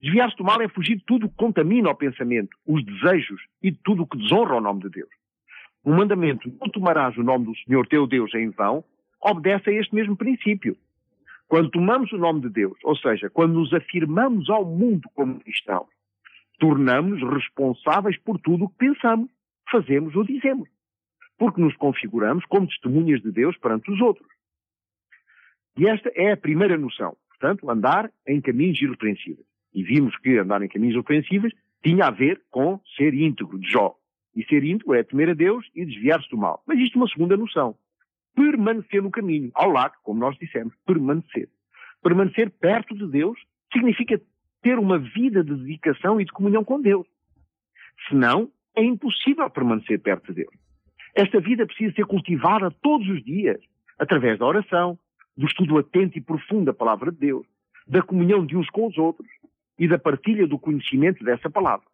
Desviar-se 0.02 0.36
do 0.36 0.44
mal 0.44 0.60
é 0.60 0.68
fugir 0.68 0.96
de 0.96 1.04
tudo 1.04 1.28
que 1.28 1.36
contamina 1.36 1.90
o 1.90 1.94
pensamento, 1.94 2.56
os 2.66 2.84
desejos 2.84 3.40
e 3.62 3.70
de 3.70 3.78
tudo 3.82 4.02
o 4.02 4.06
que 4.06 4.18
desonra 4.18 4.56
o 4.56 4.60
nome 4.60 4.82
de 4.82 4.90
Deus. 4.90 5.10
O 5.82 5.90
mandamento, 5.90 6.52
não 6.60 6.68
tomarás 6.68 7.16
o 7.16 7.22
nome 7.22 7.46
do 7.46 7.56
Senhor 7.58 7.86
teu 7.86 8.06
Deus 8.06 8.34
em 8.34 8.50
vão, 8.50 8.84
obedece 9.22 9.70
a 9.70 9.72
este 9.72 9.94
mesmo 9.94 10.16
princípio. 10.16 10.76
Quando 11.46 11.70
tomamos 11.70 12.12
o 12.12 12.16
nome 12.16 12.42
de 12.42 12.48
Deus, 12.48 12.78
ou 12.84 12.96
seja, 12.96 13.28
quando 13.28 13.54
nos 13.54 13.74
afirmamos 13.74 14.48
ao 14.48 14.64
mundo 14.64 15.08
como 15.14 15.40
cristãos, 15.40 15.88
tornamos-nos 16.58 17.28
responsáveis 17.34 18.16
por 18.18 18.38
tudo 18.38 18.64
o 18.64 18.68
que 18.68 18.78
pensamos, 18.78 19.28
fazemos 19.70 20.14
ou 20.14 20.24
dizemos. 20.24 20.68
Porque 21.38 21.60
nos 21.60 21.74
configuramos 21.76 22.44
como 22.46 22.68
testemunhas 22.68 23.20
de 23.22 23.32
Deus 23.32 23.56
perante 23.56 23.90
os 23.90 24.00
outros. 24.00 24.28
E 25.76 25.88
esta 25.88 26.10
é 26.14 26.32
a 26.32 26.36
primeira 26.36 26.76
noção. 26.76 27.16
Portanto, 27.30 27.68
andar 27.70 28.12
em 28.26 28.40
caminhos 28.40 28.80
irrepreensíveis. 28.80 29.46
E 29.72 29.82
vimos 29.82 30.16
que 30.18 30.38
andar 30.38 30.62
em 30.62 30.68
caminhos 30.68 30.94
irrepreensíveis 30.94 31.52
tinha 31.82 32.06
a 32.06 32.10
ver 32.10 32.42
com 32.50 32.78
ser 32.96 33.14
íntegro 33.14 33.58
de 33.58 33.68
Jó. 33.68 33.96
E 34.36 34.44
ser 34.44 34.62
íntegro 34.62 34.94
é 34.94 35.02
temer 35.02 35.30
a 35.30 35.34
Deus 35.34 35.66
e 35.74 35.84
desviar-se 35.86 36.28
do 36.28 36.36
mal. 36.36 36.62
Mas 36.66 36.78
isto 36.78 36.98
é 36.98 37.00
uma 37.00 37.08
segunda 37.08 37.36
noção 37.36 37.76
permanecer 38.34 39.02
no 39.02 39.10
caminho, 39.10 39.50
ao 39.54 39.70
lado, 39.70 39.94
como 40.02 40.20
nós 40.20 40.36
dissemos, 40.38 40.74
permanecer. 40.86 41.48
Permanecer 42.02 42.50
perto 42.50 42.94
de 42.94 43.06
Deus 43.06 43.38
significa 43.72 44.20
ter 44.62 44.78
uma 44.78 44.98
vida 44.98 45.42
de 45.42 45.54
dedicação 45.54 46.20
e 46.20 46.24
de 46.24 46.32
comunhão 46.32 46.64
com 46.64 46.80
Deus. 46.80 47.06
Senão, 48.08 48.50
é 48.74 48.82
impossível 48.82 49.48
permanecer 49.50 50.00
perto 50.00 50.28
de 50.28 50.42
Deus. 50.42 50.54
Esta 51.14 51.40
vida 51.40 51.66
precisa 51.66 51.92
ser 51.94 52.06
cultivada 52.06 52.70
todos 52.82 53.08
os 53.08 53.22
dias, 53.24 53.60
através 53.98 54.38
da 54.38 54.46
oração, 54.46 54.98
do 55.36 55.46
estudo 55.46 55.78
atento 55.78 56.16
e 56.18 56.20
profundo 56.20 56.66
da 56.66 56.74
palavra 56.74 57.10
de 57.10 57.18
Deus, 57.18 57.46
da 57.86 58.02
comunhão 58.02 58.44
de 58.46 58.56
uns 58.56 58.68
com 58.70 58.86
os 58.86 58.96
outros 58.96 59.28
e 59.78 59.88
da 59.88 59.98
partilha 59.98 60.46
do 60.46 60.58
conhecimento 60.58 61.24
dessa 61.24 61.50
palavra. 61.50 61.86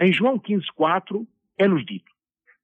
Em 0.00 0.12
João 0.12 0.38
15,4 0.38 1.26
é-nos 1.58 1.84
dito: 1.84 2.10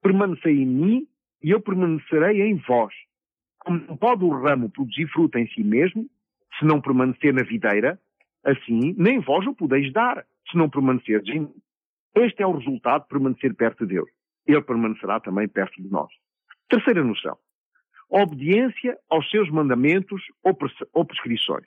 Permanecei 0.02 0.62
em 0.62 0.66
mim 0.66 1.08
e 1.42 1.50
eu 1.50 1.60
permanecerei 1.60 2.42
em 2.42 2.56
vós. 2.56 2.92
Como 3.60 3.78
não 3.86 3.96
pode 3.96 4.24
o 4.24 4.30
ramo 4.30 4.70
produzir 4.70 5.06
fruto 5.08 5.38
em 5.38 5.46
si 5.48 5.62
mesmo, 5.62 6.08
se 6.58 6.64
não 6.64 6.80
permanecer 6.80 7.32
na 7.32 7.42
videira, 7.42 8.00
assim 8.44 8.94
nem 8.96 9.20
vós 9.20 9.46
o 9.46 9.54
podeis 9.54 9.92
dar, 9.92 10.24
se 10.50 10.56
não 10.56 10.70
permanecerdes 10.70 11.34
em 11.34 11.40
mim. 11.40 11.54
Este 12.14 12.42
é 12.42 12.46
o 12.46 12.56
resultado 12.56 13.02
de 13.02 13.08
permanecer 13.08 13.54
perto 13.54 13.86
de 13.86 13.94
Deus. 13.94 14.08
Ele 14.46 14.62
permanecerá 14.62 15.20
também 15.20 15.46
perto 15.46 15.80
de 15.80 15.88
nós. 15.88 16.10
Terceira 16.68 17.04
noção. 17.04 17.36
Obediência 18.08 18.98
aos 19.10 19.28
seus 19.30 19.50
mandamentos 19.50 20.22
ou 20.42 21.04
prescrições. 21.04 21.66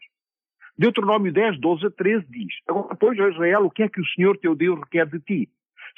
Deuteronômio 0.78 1.32
10, 1.32 1.60
12 1.60 1.86
a 1.86 1.92
13 1.92 2.26
diz: 2.28 2.54
Agora, 2.68 2.96
pois, 2.96 3.18
Israel, 3.18 3.66
o 3.66 3.70
que 3.70 3.84
é 3.84 3.90
que 3.90 4.02
o 4.02 4.08
Senhor 4.08 4.38
teu 4.38 4.56
Deus 4.56 4.80
requer 4.80 5.06
de 5.06 5.20
ti? 5.20 5.50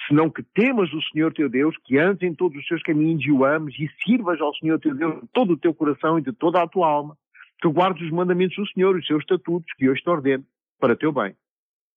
Senão 0.07 0.29
que 0.29 0.43
temas 0.43 0.91
o 0.93 1.01
Senhor 1.11 1.33
teu 1.33 1.49
Deus, 1.49 1.75
que 1.85 1.97
andes 1.97 2.23
em 2.23 2.33
todos 2.33 2.57
os 2.57 2.67
seus 2.67 2.81
caminhos 2.83 3.23
e 3.25 3.31
o 3.31 3.45
ames, 3.45 3.75
e 3.79 3.89
sirvas 4.03 4.39
ao 4.41 4.53
Senhor 4.55 4.79
teu 4.79 4.95
Deus 4.95 5.21
de 5.21 5.27
todo 5.33 5.53
o 5.53 5.57
teu 5.57 5.73
coração 5.73 6.17
e 6.17 6.21
de 6.21 6.31
toda 6.31 6.61
a 6.61 6.67
tua 6.67 6.87
alma, 6.87 7.17
que 7.61 7.67
guardes 7.67 8.03
os 8.03 8.11
mandamentos 8.11 8.55
do 8.55 8.67
Senhor, 8.67 8.95
os 8.95 9.05
seus 9.05 9.21
estatutos, 9.21 9.71
que 9.77 9.89
hoje 9.89 10.01
te 10.01 10.09
ordeno, 10.09 10.45
para 10.79 10.95
teu 10.95 11.11
bem. 11.11 11.35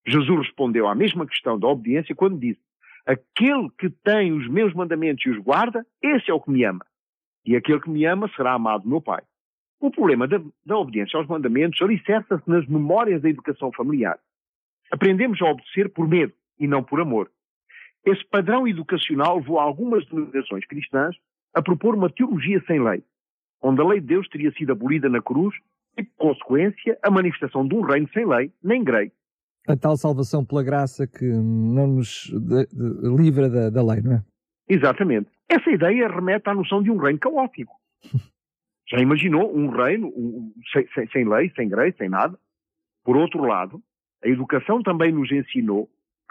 Jesus 0.07 0.47
respondeu 0.47 0.87
à 0.87 0.95
mesma 0.95 1.27
questão 1.27 1.59
da 1.59 1.67
obediência 1.67 2.15
quando 2.15 2.39
disse: 2.39 2.61
Aquele 3.05 3.69
que 3.79 3.91
tem 3.91 4.33
os 4.33 4.49
meus 4.49 4.73
mandamentos 4.75 5.25
e 5.27 5.31
os 5.31 5.39
guarda, 5.39 5.85
esse 6.03 6.31
é 6.31 6.35
o 6.35 6.41
que 6.41 6.51
me 6.51 6.65
ama. 6.65 6.85
E 7.45 7.57
aquele 7.57 7.81
que 7.81 7.91
me 7.91 8.05
ama 8.05 8.31
será 8.37 8.53
amado 8.53 8.83
do 8.83 8.89
meu 8.89 9.01
Pai. 9.01 9.23
O 9.81 9.91
problema 9.91 10.27
da, 10.27 10.41
da 10.65 10.77
obediência 10.77 11.19
aos 11.19 11.29
mandamentos 11.29 11.81
alicerça-se 11.83 12.49
nas 12.49 12.67
memórias 12.67 13.23
da 13.23 13.29
educação 13.29 13.71
familiar. 13.73 14.19
Aprendemos 14.91 15.41
a 15.43 15.47
obedecer 15.47 15.93
por 15.93 16.09
medo 16.09 16.33
e 16.59 16.67
não 16.67 16.83
por 16.83 17.01
amor. 17.01 17.31
Esse 18.07 18.25
padrão 18.31 18.69
educacional 18.69 19.39
levou 19.39 19.59
algumas 19.59 20.07
denominações 20.07 20.65
cristãs 20.67 21.17
a 21.53 21.61
propor 21.61 21.97
uma 21.97 22.09
teologia 22.09 22.63
sem 22.65 22.81
lei, 22.81 23.03
onde 23.61 23.81
a 23.81 23.85
lei 23.85 24.01
de 24.01 24.07
Deus 24.07 24.29
teria 24.29 24.53
sido 24.53 24.71
abolida 24.71 25.09
na 25.09 25.21
cruz 25.21 25.57
e, 25.99 26.05
por 26.05 26.35
consequência, 26.35 26.97
a 27.03 27.11
manifestação 27.11 27.67
de 27.67 27.75
um 27.75 27.81
reino 27.81 28.09
sem 28.13 28.25
lei, 28.25 28.53
nem 28.63 28.85
grei. 28.85 29.11
A 29.67 29.77
tal 29.77 29.97
salvação 29.97 30.45
pela 30.45 30.63
graça 30.63 31.07
que 31.09 31.25
não 31.25 31.89
nos 31.89 32.31
livra 33.19 33.51
da, 33.51 33.71
da 33.71 33.83
lei, 33.83 34.01
não 34.01 34.13
é? 34.13 34.25
Exatamente. 34.69 35.29
Essa 35.49 35.71
ideia 35.71 36.07
remete 36.07 36.49
à 36.49 36.55
noção 36.55 36.83
de 36.83 36.91
um 36.91 36.99
reino 36.99 37.19
caótico. 37.19 37.75
Já 38.89 38.99
imaginou 38.99 39.53
um 39.53 39.69
reino 39.69 40.09
um, 40.09 40.53
sem, 40.73 41.09
sem, 41.09 41.29
lei, 41.29 41.51
sem 41.57 41.69
grei, 41.69 41.93
sem 41.99 42.09
nada? 42.09 42.39
Por 43.05 43.17
outro 43.17 43.43
lado, 43.43 43.83
a 44.23 44.29
educação 44.29 44.81
também 44.81 45.11
nos 45.11 45.31
ensinou 45.33 45.89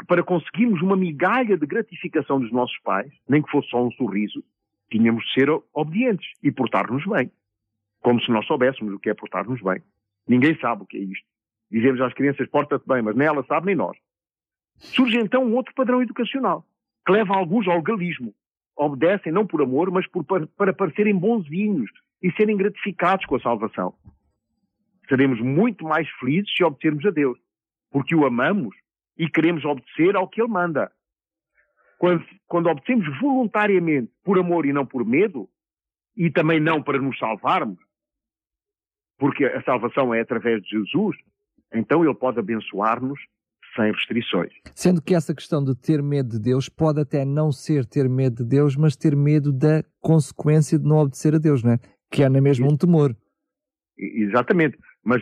para 0.08 0.24
conseguirmos 0.24 0.82
uma 0.82 0.98
migalha 0.98 1.58
de 1.58 1.66
gratificação 1.66 2.40
dos 2.40 2.52
nossos 2.52 2.78
pais, 2.80 3.12
nem 3.28 3.42
que 3.42 3.50
fosse 3.50 3.70
só 3.70 3.84
um 3.84 3.92
sorriso, 3.92 4.44
tínhamos 4.92 5.24
de 5.26 5.34
ser 5.34 5.50
obedientes 5.74 6.28
e 6.44 6.52
portar-nos 6.52 7.06
bem. 7.06 7.32
Como 8.02 8.22
se 8.22 8.30
nós 8.30 8.46
soubéssemos 8.46 8.94
o 8.94 9.00
que 9.00 9.10
é 9.10 9.14
portar-nos 9.14 9.62
bem. 9.62 9.82
Ninguém 10.28 10.58
sabe 10.60 10.84
o 10.84 10.86
que 10.86 10.98
é 10.98 11.02
isto. 11.02 11.26
Dizemos 11.72 12.02
às 12.02 12.14
crianças, 12.14 12.48
porta-te 12.50 12.88
bem, 12.88 13.02
mas 13.02 13.16
nem 13.16 13.28
ela 13.28 13.44
sabe, 13.46 13.68
nem 13.68 13.76
nós. 13.76 13.98
Surge 14.76 15.18
então 15.18 15.44
um 15.44 15.56
outro 15.56 15.74
padrão 15.74 16.02
educacional, 16.02 16.66
que 17.06 17.12
leva 17.12 17.36
alguns 17.36 17.68
ao 17.68 17.78
legalismo. 17.78 18.34
Obedecem 18.76 19.32
não 19.32 19.48
por 19.48 19.62
amor, 19.62 19.90
mas 19.90 20.06
por, 20.08 20.26
para 20.26 20.74
parecerem 20.74 21.18
bonzinhos 21.18 21.90
e 22.22 22.32
serem 22.34 22.58
gratificados 22.58 23.26
com 23.26 23.36
a 23.36 23.40
salvação. 23.40 23.94
Seremos 25.08 25.40
muito 25.40 25.86
mais 25.86 26.10
felizes 26.20 26.54
se 26.56 26.64
obedecermos 26.64 27.06
a 27.06 27.12
Deus, 27.12 27.38
porque 27.92 28.16
o 28.16 28.26
amamos 28.26 28.76
e 29.18 29.30
queremos 29.30 29.64
obedecer 29.66 30.16
ao 30.16 30.28
que 30.28 30.42
ele 30.42 30.50
manda. 30.50 30.92
Quando, 31.98 32.26
quando 32.48 32.68
obedecemos 32.68 33.08
voluntariamente, 33.20 34.12
por 34.24 34.38
amor 34.38 34.66
e 34.66 34.74
não 34.74 34.86
por 34.86 35.06
medo, 35.06 35.50
e 36.16 36.30
também 36.30 36.60
não 36.60 36.82
para 36.82 37.00
nos 37.00 37.18
salvarmos, 37.18 37.80
porque 39.18 39.46
a 39.46 39.62
salvação 39.64 40.14
é 40.14 40.22
através 40.22 40.62
de 40.62 40.70
Jesus, 40.70 41.16
então 41.74 42.04
ele 42.04 42.14
pode 42.14 42.40
abençoar-nos 42.40 43.20
sem 43.76 43.92
restrições. 43.92 44.52
Sendo 44.74 45.02
que 45.02 45.14
essa 45.14 45.36
questão 45.36 45.64
de 45.64 45.76
ter 45.76 46.02
medo 46.02 46.30
de 46.30 46.40
Deus 46.40 46.70
pode 46.70 47.02
até 47.02 47.26
não 47.26 47.52
ser 47.52 47.86
ter 47.86 48.10
medo 48.10 48.44
de 48.44 48.50
Deus, 48.50 48.76
mas 48.76 48.96
ter 48.96 49.16
medo 49.16 49.52
da 49.52 49.84
consequência 50.00 50.80
de 50.80 50.86
não 50.86 50.98
obedecer 50.98 51.36
a 51.36 51.38
Deus, 51.38 51.64
não 51.64 51.74
é? 51.74 51.80
Que 52.12 52.24
é 52.24 52.30
na 52.30 52.42
mesma 52.42 52.68
um 52.68 52.78
temor. 52.78 53.16
Exatamente. 53.98 54.78
Mas 55.04 55.22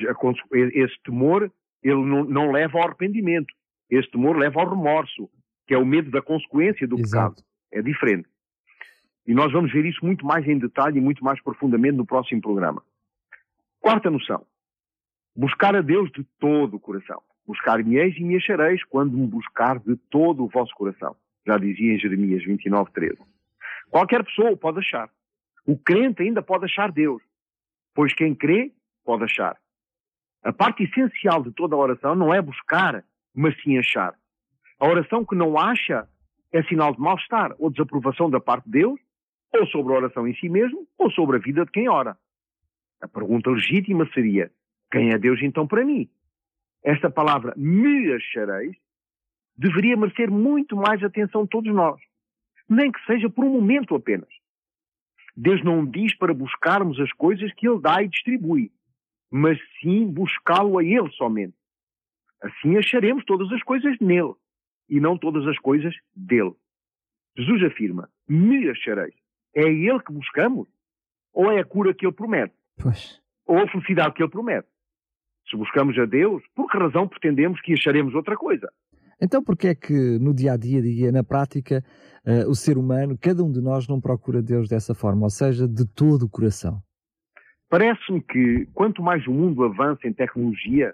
esse 0.52 1.02
temor, 1.04 1.52
ele 1.82 2.06
não, 2.06 2.24
não 2.24 2.52
leva 2.52 2.78
ao 2.78 2.86
arrependimento. 2.86 3.54
Esse 3.90 4.10
temor 4.10 4.38
leva 4.38 4.62
ao 4.62 4.70
remorso, 4.70 5.30
que 5.68 5.74
é 5.74 5.78
o 5.78 5.86
medo 5.86 6.10
da 6.12 6.22
consequência 6.22 6.88
do 6.88 7.00
Exato. 7.00 7.36
pecado. 7.36 7.48
É 7.72 7.82
diferente. 7.82 8.28
E 9.26 9.34
nós 9.34 9.52
vamos 9.52 9.72
ver 9.72 9.86
isso 9.86 10.06
muito 10.06 10.26
mais 10.26 10.48
em 10.48 10.58
detalhe 10.58 10.98
e 10.98 11.02
muito 11.02 11.24
mais 11.24 11.42
profundamente 11.42 11.96
no 11.96 12.06
próximo 12.06 12.42
programa. 12.42 12.84
Quarta 13.80 14.10
noção. 14.10 14.46
Buscar 15.36 15.76
a 15.76 15.82
Deus 15.82 16.12
de 16.12 16.24
todo 16.40 16.76
o 16.76 16.80
coração. 16.80 17.22
Buscar-me-eis 17.46 18.16
e 18.18 18.24
me 18.24 18.38
achareis 18.38 18.84
quando 18.86 19.18
me 19.18 19.28
buscar 19.28 19.80
de 19.80 19.96
todo 20.10 20.44
o 20.44 20.48
vosso 20.48 20.74
coração. 20.76 21.16
Já 21.46 21.58
dizia 21.58 21.94
em 21.94 22.00
Jeremias 22.00 22.44
29, 22.44 22.92
13. 22.92 23.18
Qualquer 23.90 24.24
pessoa 24.24 24.52
o 24.52 24.58
pode 24.58 24.80
achar. 24.80 25.10
O 25.66 25.78
crente 25.78 26.22
ainda 26.22 26.42
pode 26.42 26.66
achar 26.66 26.92
Deus. 26.92 27.22
Pois 27.94 28.14
quem 28.14 28.34
crê, 28.34 28.72
pode 29.04 29.24
achar. 29.24 29.58
A 30.44 30.52
parte 30.52 30.84
essencial 30.84 31.42
de 31.44 31.52
toda 31.52 31.76
a 31.76 31.80
oração 31.80 32.16
não 32.16 32.34
é 32.34 32.42
buscar, 32.42 33.04
mas 33.34 33.60
sim 33.62 33.78
achar. 33.78 34.16
A 34.80 34.88
oração 34.88 35.26
que 35.26 35.36
não 35.36 35.58
acha 35.58 36.08
é 36.52 36.62
sinal 36.64 36.94
de 36.94 37.00
mal-estar 37.00 37.56
ou 37.58 37.70
desaprovação 37.70 38.30
da 38.30 38.40
parte 38.40 38.66
de 38.66 38.72
Deus, 38.72 39.00
ou 39.54 39.68
sobre 39.68 39.94
a 39.94 39.98
oração 39.98 40.28
em 40.28 40.36
si 40.36 40.50
mesmo, 40.50 40.88
ou 40.98 41.12
sobre 41.12 41.38
a 41.38 41.40
vida 41.40 41.66
de 41.66 41.72
quem 41.72 41.90
ora. 41.90 42.18
A 43.02 43.08
pergunta 43.08 43.50
legítima 43.50 44.10
seria: 44.14 44.52
quem 44.92 45.10
é 45.10 45.18
Deus 45.18 45.42
então 45.42 45.68
para 45.68 45.86
mim? 45.86 46.10
Esta 46.84 47.10
palavra 47.10 47.54
me 47.56 48.14
achareis 48.14 48.76
deveria 49.58 49.96
merecer 49.96 50.30
muito 50.30 50.76
mais 50.76 51.04
atenção 51.04 51.44
de 51.44 51.50
todos 51.50 51.74
nós, 51.74 52.00
nem 52.68 52.92
que 52.92 53.04
seja 53.06 53.30
por 53.30 53.46
um 53.46 53.54
momento 53.54 53.96
apenas. 53.96 54.30
Deus 55.36 55.64
não 55.64 55.86
diz 55.86 56.16
para 56.18 56.34
buscarmos 56.34 57.00
as 57.00 57.12
coisas 57.14 57.52
que 57.54 57.68
Ele 57.68 57.80
dá 57.80 58.02
e 58.02 58.08
distribui, 58.08 58.72
mas 59.32 59.58
sim 59.80 60.06
buscá-lo 60.06 60.78
a 60.78 60.84
Ele 60.84 61.10
somente. 61.12 61.56
Assim 62.44 62.78
acharemos 62.78 63.24
todas 63.26 63.50
as 63.54 63.64
coisas 63.64 63.98
nele 64.02 64.34
e 64.90 65.00
não 65.00 65.18
todas 65.18 65.48
as 65.48 65.58
coisas 65.60 65.96
dele. 66.14 66.54
Jesus 67.38 67.64
afirma: 67.64 68.10
Me 68.28 68.70
achareis. 68.70 69.16
É 69.56 69.64
Ele 69.64 70.00
que 70.00 70.12
buscamos? 70.12 70.68
Ou 71.34 71.52
é 71.52 71.60
a 71.60 71.66
cura 71.66 71.94
que 71.94 72.06
Ele 72.06 72.14
promete? 72.14 72.54
Pois. 72.82 73.22
Ou 73.46 73.60
a 73.60 73.68
felicidade 73.68 74.14
que 74.14 74.22
Ele 74.22 74.30
promete? 74.30 74.68
Se 75.50 75.56
buscamos 75.56 75.98
a 75.98 76.06
Deus, 76.06 76.44
por 76.56 76.70
que 76.70 76.78
razão 76.78 77.08
pretendemos 77.08 77.62
que 77.62 77.74
acharemos 77.74 78.14
outra 78.14 78.36
coisa? 78.36 78.70
Então, 79.22 79.44
por 79.44 79.56
que 79.56 79.68
é 79.68 79.76
que 79.76 79.94
no 80.20 80.34
dia 80.34 80.54
a 80.54 80.58
dia, 80.58 80.82
dia 80.82 81.12
na 81.12 81.24
prática, 81.24 81.84
uh, 82.26 82.50
o 82.50 82.56
ser 82.56 82.78
humano, 82.78 83.18
cada 83.18 83.44
um 83.44 83.52
de 83.52 83.62
nós, 83.62 83.88
não 83.88 84.02
procura 84.02 84.42
Deus 84.42 84.68
dessa 84.68 84.94
forma, 84.94 85.24
ou 85.24 85.30
seja, 85.30 85.68
de 85.68 85.86
todo 85.86 86.24
o 86.24 86.30
coração? 86.30 86.82
Parece-me 87.70 88.22
que 88.22 88.68
quanto 88.74 89.02
mais 89.02 89.26
o 89.28 89.32
mundo 89.32 89.64
avança 89.64 90.08
em 90.08 90.14
tecnologia, 90.14 90.94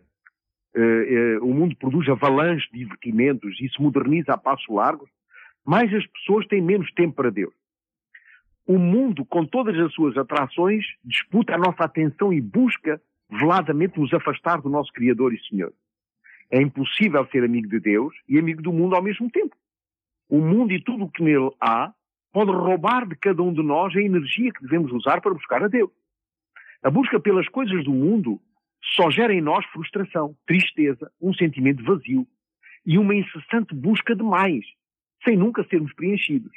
o 1.42 1.54
mundo 1.54 1.76
produz 1.76 2.08
avalanches 2.10 2.70
de 2.72 2.80
divertimentos 2.80 3.60
e 3.62 3.70
se 3.70 3.82
moderniza 3.82 4.34
a 4.34 4.38
passos 4.38 4.68
largos, 4.70 5.10
mais 5.66 5.94
as 5.94 6.06
pessoas 6.08 6.48
têm 6.48 6.62
menos 6.62 6.92
tempo 6.94 7.16
para 7.16 7.30
Deus. 7.30 7.54
O 8.66 8.78
mundo, 8.78 9.26
com 9.26 9.46
todas 9.46 9.78
as 9.80 9.94
suas 9.94 10.16
atrações, 10.18 10.86
disputa 11.04 11.56
a 11.56 11.58
nossa 11.58 11.84
atenção 11.84 12.32
e 12.32 12.40
busca 12.40 13.02
veladamente 13.30 14.00
nos 14.00 14.14
afastar 14.14 14.62
do 14.62 14.70
nosso 14.70 14.92
Criador 14.94 15.34
e 15.34 15.40
Senhor. 15.48 15.74
É 16.52 16.62
impossível 16.62 17.28
ser 17.32 17.44
amigo 17.44 17.68
de 17.68 17.80
Deus 17.80 18.16
e 18.28 18.40
amigo 18.40 18.62
do 18.62 18.74
mundo 18.74 18.96
ao 18.96 19.04
mesmo 19.04 19.30
tempo. 19.30 19.56
O 20.30 20.40
mundo 20.40 20.72
e 20.72 20.82
tudo 20.82 21.06
o 21.06 21.10
que 21.10 21.24
nele 21.24 21.52
há 21.60 21.94
pode 22.32 22.52
roubar 22.52 23.08
de 23.08 23.16
cada 23.16 23.42
um 23.42 23.54
de 23.54 23.62
nós 23.62 23.96
a 23.96 24.02
energia 24.02 24.52
que 24.52 24.62
devemos 24.62 24.92
usar 24.92 25.22
para 25.22 25.34
buscar 25.34 25.64
a 25.64 25.68
Deus. 25.68 25.92
A 26.84 26.90
busca 26.90 27.20
pelas 27.20 27.48
coisas 27.50 27.84
do 27.84 27.92
mundo 27.92 28.40
só 28.96 29.10
gera 29.12 29.34
em 29.34 29.42
nós 29.42 29.66
frustração, 29.68 30.36
tristeza, 30.46 31.12
um 31.22 31.34
sentimento 31.34 31.84
vazio 31.84 32.28
e 32.86 32.98
uma 32.98 33.16
incessante 33.16 33.76
busca 33.76 34.16
de 34.16 34.24
mais, 34.24 34.66
sem 35.24 35.38
nunca 35.38 35.64
sermos 35.66 35.94
preenchidos. 35.94 36.52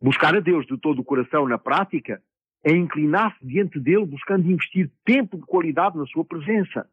Buscar 0.00 0.34
a 0.34 0.40
Deus 0.40 0.66
de 0.66 0.78
todo 0.78 1.00
o 1.00 1.04
coração 1.04 1.46
na 1.48 1.58
prática 1.58 2.22
é 2.64 2.72
inclinar-se 2.72 3.44
diante 3.46 3.78
dele 3.78 4.06
buscando 4.06 4.50
investir 4.50 4.90
tempo 5.04 5.36
de 5.36 5.44
qualidade 5.44 5.98
na 5.98 6.06
sua 6.06 6.24
presença. 6.24 6.88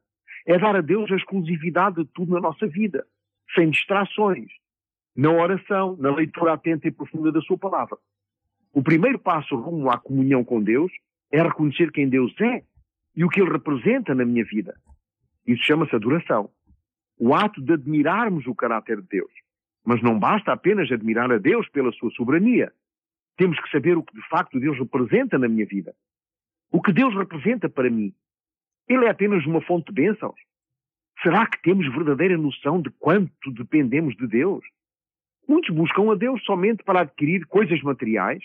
É 0.45 0.57
dar 0.57 0.75
a 0.75 0.81
Deus 0.81 1.09
a 1.11 1.15
exclusividade 1.15 1.97
de 1.97 2.05
tudo 2.05 2.33
na 2.33 2.41
nossa 2.41 2.67
vida, 2.67 3.05
sem 3.55 3.69
distrações, 3.69 4.49
na 5.15 5.29
oração, 5.29 5.95
na 5.97 6.13
leitura 6.13 6.53
atenta 6.53 6.87
e 6.87 6.91
profunda 6.91 7.31
da 7.31 7.41
sua 7.41 7.57
palavra. 7.57 7.97
O 8.73 8.81
primeiro 8.81 9.19
passo 9.19 9.55
rumo 9.55 9.89
à 9.89 9.97
comunhão 9.97 10.43
com 10.43 10.61
Deus 10.61 10.91
é 11.31 11.41
reconhecer 11.41 11.91
quem 11.91 12.09
Deus 12.09 12.33
é 12.41 12.63
e 13.21 13.23
o 13.23 13.29
que 13.29 13.39
ele 13.39 13.51
representa 13.51 14.15
na 14.15 14.25
minha 14.25 14.43
vida. 14.43 14.75
Isso 15.45 15.63
chama-se 15.63 15.95
adoração. 15.95 16.49
O 17.19 17.36
ato 17.36 17.62
de 17.62 17.73
admirarmos 17.73 18.47
o 18.47 18.55
caráter 18.55 18.99
de 18.99 19.07
Deus. 19.10 19.31
Mas 19.86 20.01
não 20.01 20.17
basta 20.17 20.51
apenas 20.51 20.91
admirar 20.91 21.31
a 21.31 21.38
Deus 21.38 21.69
pela 21.69 21.91
sua 21.91 22.10
soberania. 22.13 22.73
Temos 23.38 23.60
que 23.60 23.69
saber 23.69 23.95
o 23.95 24.01
que 24.01 24.15
de 24.15 24.27
facto 24.27 24.60
Deus 24.60 24.75
representa 24.79 25.38
na 25.38 25.47
minha 25.47 25.67
vida. 25.67 25.93
O 26.71 26.81
que 26.81 26.91
Deus 26.91 27.13
representa 27.13 27.69
para 27.69 27.91
mim. 27.91 28.12
Ele 28.89 29.05
é 29.05 29.12
apenas 29.12 29.45
uma 29.45 29.62
fonte 29.62 29.93
de 29.93 30.01
bênçãos? 30.01 30.39
Será 31.21 31.45
que 31.45 31.62
temos 31.62 31.86
verdadeira 31.93 32.36
noção 32.39 32.81
de 32.81 32.89
quanto 32.89 33.51
dependemos 33.51 34.15
de 34.15 34.25
Deus? 34.25 34.65
Muitos 35.47 35.75
buscam 35.75 36.12
a 36.12 36.15
Deus 36.15 36.43
somente 36.43 36.84
para 36.84 37.01
adquirir 37.01 37.45
coisas 37.45 37.84
materiais, 37.84 38.43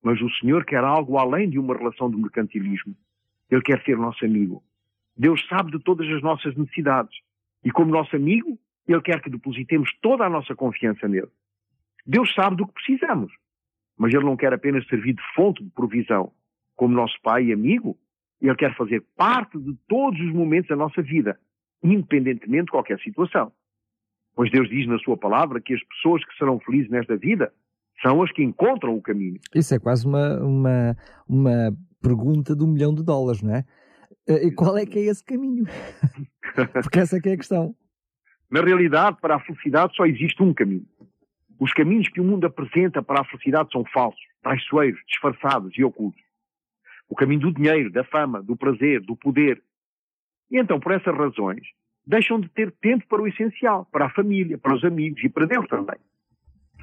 mas 0.00 0.20
o 0.20 0.30
Senhor 0.34 0.64
quer 0.64 0.84
algo 0.84 1.18
além 1.18 1.50
de 1.50 1.58
uma 1.58 1.76
relação 1.76 2.08
de 2.08 2.16
mercantilismo. 2.16 2.94
Ele 3.50 3.62
quer 3.62 3.82
ser 3.84 3.96
nosso 3.96 4.24
amigo. 4.24 4.62
Deus 5.16 5.44
sabe 5.48 5.72
de 5.72 5.82
todas 5.82 6.08
as 6.08 6.22
nossas 6.22 6.54
necessidades. 6.56 7.16
E 7.64 7.70
como 7.70 7.90
nosso 7.90 8.14
amigo, 8.16 8.58
Ele 8.86 9.02
quer 9.02 9.20
que 9.20 9.30
depositemos 9.30 9.90
toda 10.00 10.24
a 10.24 10.30
nossa 10.30 10.54
confiança 10.54 11.08
nele. 11.08 11.28
Deus 12.06 12.32
sabe 12.34 12.56
do 12.56 12.66
que 12.66 12.74
precisamos 12.74 13.32
mas 14.00 14.14
ele 14.14 14.24
não 14.24 14.34
quer 14.34 14.50
apenas 14.54 14.86
servir 14.86 15.12
de 15.12 15.22
fonte 15.34 15.62
de 15.62 15.68
provisão 15.72 16.32
como 16.74 16.94
nosso 16.94 17.20
pai 17.22 17.44
e 17.44 17.52
amigo, 17.52 17.98
ele 18.40 18.54
quer 18.54 18.74
fazer 18.74 19.04
parte 19.14 19.58
de 19.58 19.76
todos 19.86 20.18
os 20.18 20.32
momentos 20.32 20.70
da 20.70 20.76
nossa 20.76 21.02
vida, 21.02 21.38
independentemente 21.82 22.64
de 22.64 22.70
qualquer 22.70 22.98
situação. 23.00 23.52
Pois 24.34 24.50
Deus 24.50 24.70
diz 24.70 24.86
na 24.86 24.98
sua 25.00 25.18
palavra 25.18 25.60
que 25.60 25.74
as 25.74 25.82
pessoas 25.84 26.24
que 26.24 26.34
serão 26.38 26.58
felizes 26.60 26.90
nesta 26.90 27.14
vida 27.14 27.52
são 28.02 28.22
as 28.22 28.32
que 28.32 28.42
encontram 28.42 28.96
o 28.96 29.02
caminho. 29.02 29.38
Isso 29.54 29.74
é 29.74 29.78
quase 29.78 30.06
uma, 30.06 30.38
uma, 30.40 30.96
uma 31.28 31.76
pergunta 32.02 32.56
de 32.56 32.64
um 32.64 32.68
milhão 32.68 32.94
de 32.94 33.02
dólares, 33.02 33.42
não 33.42 33.54
é? 33.54 33.64
Eh, 34.26 34.46
e 34.46 34.52
qual 34.52 34.76
é 34.76 34.86
que 34.86 34.98
é 34.98 35.02
esse 35.02 35.24
caminho? 35.24 35.64
Porque 36.82 36.98
essa 36.98 37.16
é 37.16 37.20
que 37.20 37.28
é 37.28 37.32
a 37.32 37.36
questão. 37.36 37.74
Na 38.50 38.62
realidade, 38.62 39.18
para 39.20 39.36
a 39.36 39.40
felicidade 39.40 39.94
só 39.94 40.06
existe 40.06 40.42
um 40.42 40.52
caminho. 40.52 40.86
Os 41.58 41.72
caminhos 41.72 42.08
que 42.08 42.20
o 42.20 42.24
mundo 42.24 42.46
apresenta 42.46 43.02
para 43.02 43.20
a 43.20 43.24
felicidade 43.24 43.70
são 43.70 43.84
falsos, 43.92 44.20
traiçoeiros, 44.42 45.00
disfarçados 45.06 45.76
e 45.76 45.84
ocultos. 45.84 46.20
O 47.08 47.14
caminho 47.14 47.40
do 47.40 47.52
dinheiro, 47.52 47.90
da 47.92 48.02
fama, 48.04 48.42
do 48.42 48.56
prazer, 48.56 49.00
do 49.02 49.14
poder. 49.14 49.62
E 50.50 50.58
então, 50.58 50.80
por 50.80 50.92
essas 50.92 51.14
razões, 51.14 51.62
deixam 52.06 52.40
de 52.40 52.48
ter 52.48 52.72
tempo 52.72 53.06
para 53.08 53.22
o 53.22 53.28
essencial, 53.28 53.86
para 53.92 54.06
a 54.06 54.10
família, 54.10 54.56
para 54.56 54.74
os 54.74 54.84
amigos 54.84 55.22
e 55.22 55.28
para 55.28 55.46
Deus 55.46 55.66
também. 55.68 55.98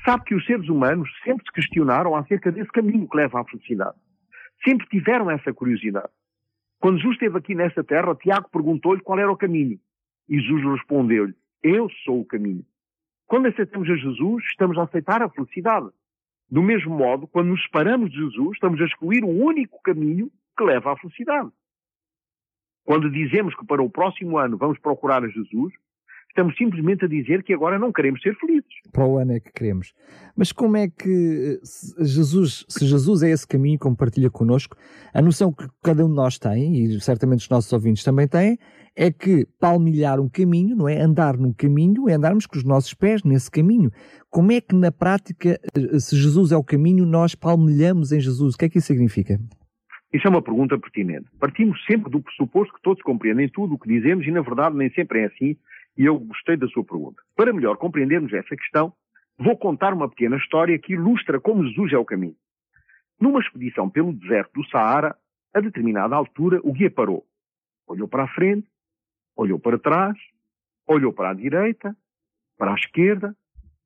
Sabe 0.04 0.24
que 0.24 0.36
os 0.36 0.46
seres 0.46 0.70
humanos 0.70 1.10
sempre 1.24 1.46
se 1.46 1.52
questionaram 1.52 2.16
acerca 2.16 2.52
desse 2.52 2.72
caminho 2.72 3.08
que 3.08 3.18
leva 3.18 3.42
à 3.42 3.46
felicidade. 3.46 3.98
Sempre 4.64 4.88
tiveram 4.88 5.30
essa 5.30 5.54
curiosidade. 5.54 6.10
Quando 6.80 6.98
Jesus 6.98 7.16
esteve 7.16 7.38
aqui 7.38 7.56
nesta 7.56 7.84
terra, 7.84 8.16
Tiago 8.16 8.50
perguntou-lhe 8.50 9.02
qual 9.02 9.20
era 9.20 9.32
o 9.32 9.38
caminho. 9.38 9.80
E 10.30 10.40
Jesus 10.40 10.64
respondeu-lhe: 10.64 11.34
Eu 11.64 11.90
sou 12.04 12.22
o 12.22 12.26
caminho. 12.26 12.66
Quando 13.26 13.48
aceitamos 13.48 13.90
a 13.90 13.96
Jesus, 13.96 14.44
estamos 14.46 14.78
a 14.78 14.84
aceitar 14.84 15.22
a 15.22 15.30
felicidade. 15.30 15.90
Do 16.50 16.64
mesmo 16.64 16.96
modo, 16.96 17.28
quando 17.28 17.50
nos 17.50 17.62
separamos 17.64 18.10
de 18.10 18.18
Jesus, 18.18 18.52
estamos 18.54 18.80
a 18.80 18.86
excluir 18.86 19.24
o 19.24 19.30
único 19.30 19.82
caminho 19.82 20.32
que 20.58 20.64
leva 20.64 20.94
à 20.94 20.98
felicidade. 20.98 21.50
Quando 22.86 23.12
dizemos 23.12 23.54
que 23.54 23.66
para 23.66 23.84
o 23.84 23.90
próximo 23.90 24.38
ano 24.38 24.58
vamos 24.58 24.80
procurar 24.80 25.24
a 25.24 25.28
Jesus, 25.28 25.74
estamos 26.38 26.56
simplesmente 26.56 27.04
a 27.04 27.08
dizer 27.08 27.42
que 27.42 27.52
agora 27.52 27.80
não 27.80 27.92
queremos 27.92 28.22
ser 28.22 28.36
felizes. 28.36 28.70
Para 28.94 29.08
o 29.08 29.18
ano 29.18 29.34
é 29.34 29.40
que 29.40 29.52
queremos. 29.52 29.94
Mas 30.36 30.52
como 30.52 30.78
é 30.78 30.88
que 30.88 31.60
se 31.64 32.06
Jesus, 32.06 32.64
se 32.70 32.86
Jesus 32.86 33.24
é 33.24 33.32
esse 33.32 33.48
caminho, 33.48 33.80
como 33.80 33.98
partilha 33.98 34.30
connosco, 34.30 34.78
a 35.14 35.22
noção 35.22 35.52
que 35.52 35.68
cada 35.84 36.06
um 36.06 36.10
de 36.10 36.16
nós 36.16 36.38
tem, 36.38 36.76
e 36.76 37.02
certamente 37.02 37.40
os 37.40 37.50
nossos 37.50 37.74
ouvintes 37.74 38.04
também 38.04 38.28
têm, 38.28 38.58
é 38.96 39.12
que 39.12 39.48
palmilhar 39.60 40.20
um 40.20 40.30
caminho, 40.30 40.76
não 40.76 40.88
é? 40.88 41.02
Andar 41.02 41.38
num 41.38 41.54
caminho 41.54 42.08
é 42.08 42.14
andarmos 42.14 42.46
com 42.46 42.58
os 42.58 42.64
nossos 42.64 42.94
pés 42.94 43.24
nesse 43.24 43.50
caminho. 43.50 43.92
Como 44.30 44.52
é 44.52 44.62
que 44.62 44.76
na 44.76 44.92
prática, 44.92 45.60
eh, 45.76 46.00
se 46.00 46.16
Jesus 46.16 46.52
é 46.52 46.58
o 46.58 46.64
caminho, 46.64 47.06
nós 47.06 47.34
palmilhamos 47.34 48.12
em 48.12 48.20
Jesus? 48.20 48.54
O 48.54 48.58
que 48.58 48.66
é 48.66 48.70
que 48.70 48.78
isso 48.78 48.88
significa? 48.88 49.40
Isso 50.14 50.26
é 50.26 50.30
uma 50.30 50.42
pergunta 50.42 50.78
pertinente. 50.80 51.26
Partimos 51.40 51.84
sempre 51.86 52.12
do 52.12 52.22
pressuposto 52.22 52.74
que 52.74 52.82
todos 52.82 53.02
compreendem 53.04 53.50
tudo 53.50 53.76
o 53.76 53.80
que 53.80 53.90
dizemos 53.90 54.26
e, 54.26 54.32
na 54.32 54.42
verdade, 54.42 54.76
nem 54.76 54.90
sempre 54.92 55.22
é 55.22 55.26
assim. 55.26 55.58
E 55.98 56.06
eu 56.06 56.20
gostei 56.20 56.56
da 56.58 56.68
sua 56.68 56.84
pergunta. 56.84 57.22
Para 57.36 57.54
melhor 57.54 57.78
compreendermos 57.78 58.32
essa 58.34 58.56
questão, 58.56 58.94
vou 59.38 59.58
contar 59.58 59.94
uma 59.94 60.10
pequena 60.10 60.38
história 60.38 60.78
que 60.78 60.94
ilustra 60.94 61.40
como 61.40 61.66
Jesus 61.66 61.94
é 61.94 61.98
o 61.98 62.06
caminho. 62.06 62.36
Numa 63.20 63.40
expedição 63.40 63.90
pelo 63.90 64.14
deserto 64.14 64.54
do 64.54 64.68
Saara, 64.70 65.16
a 65.54 65.60
determinada 65.60 66.16
altura, 66.16 66.60
o 66.64 66.72
guia 66.72 66.92
parou. 66.92 67.26
Olhou 67.88 68.08
para 68.08 68.26
a 68.26 68.28
frente 68.28 68.68
olhou 69.38 69.60
para 69.60 69.78
trás, 69.78 70.18
olhou 70.88 71.14
para 71.14 71.30
a 71.30 71.34
direita, 71.34 71.96
para 72.58 72.72
a 72.72 72.76
esquerda, 72.76 73.36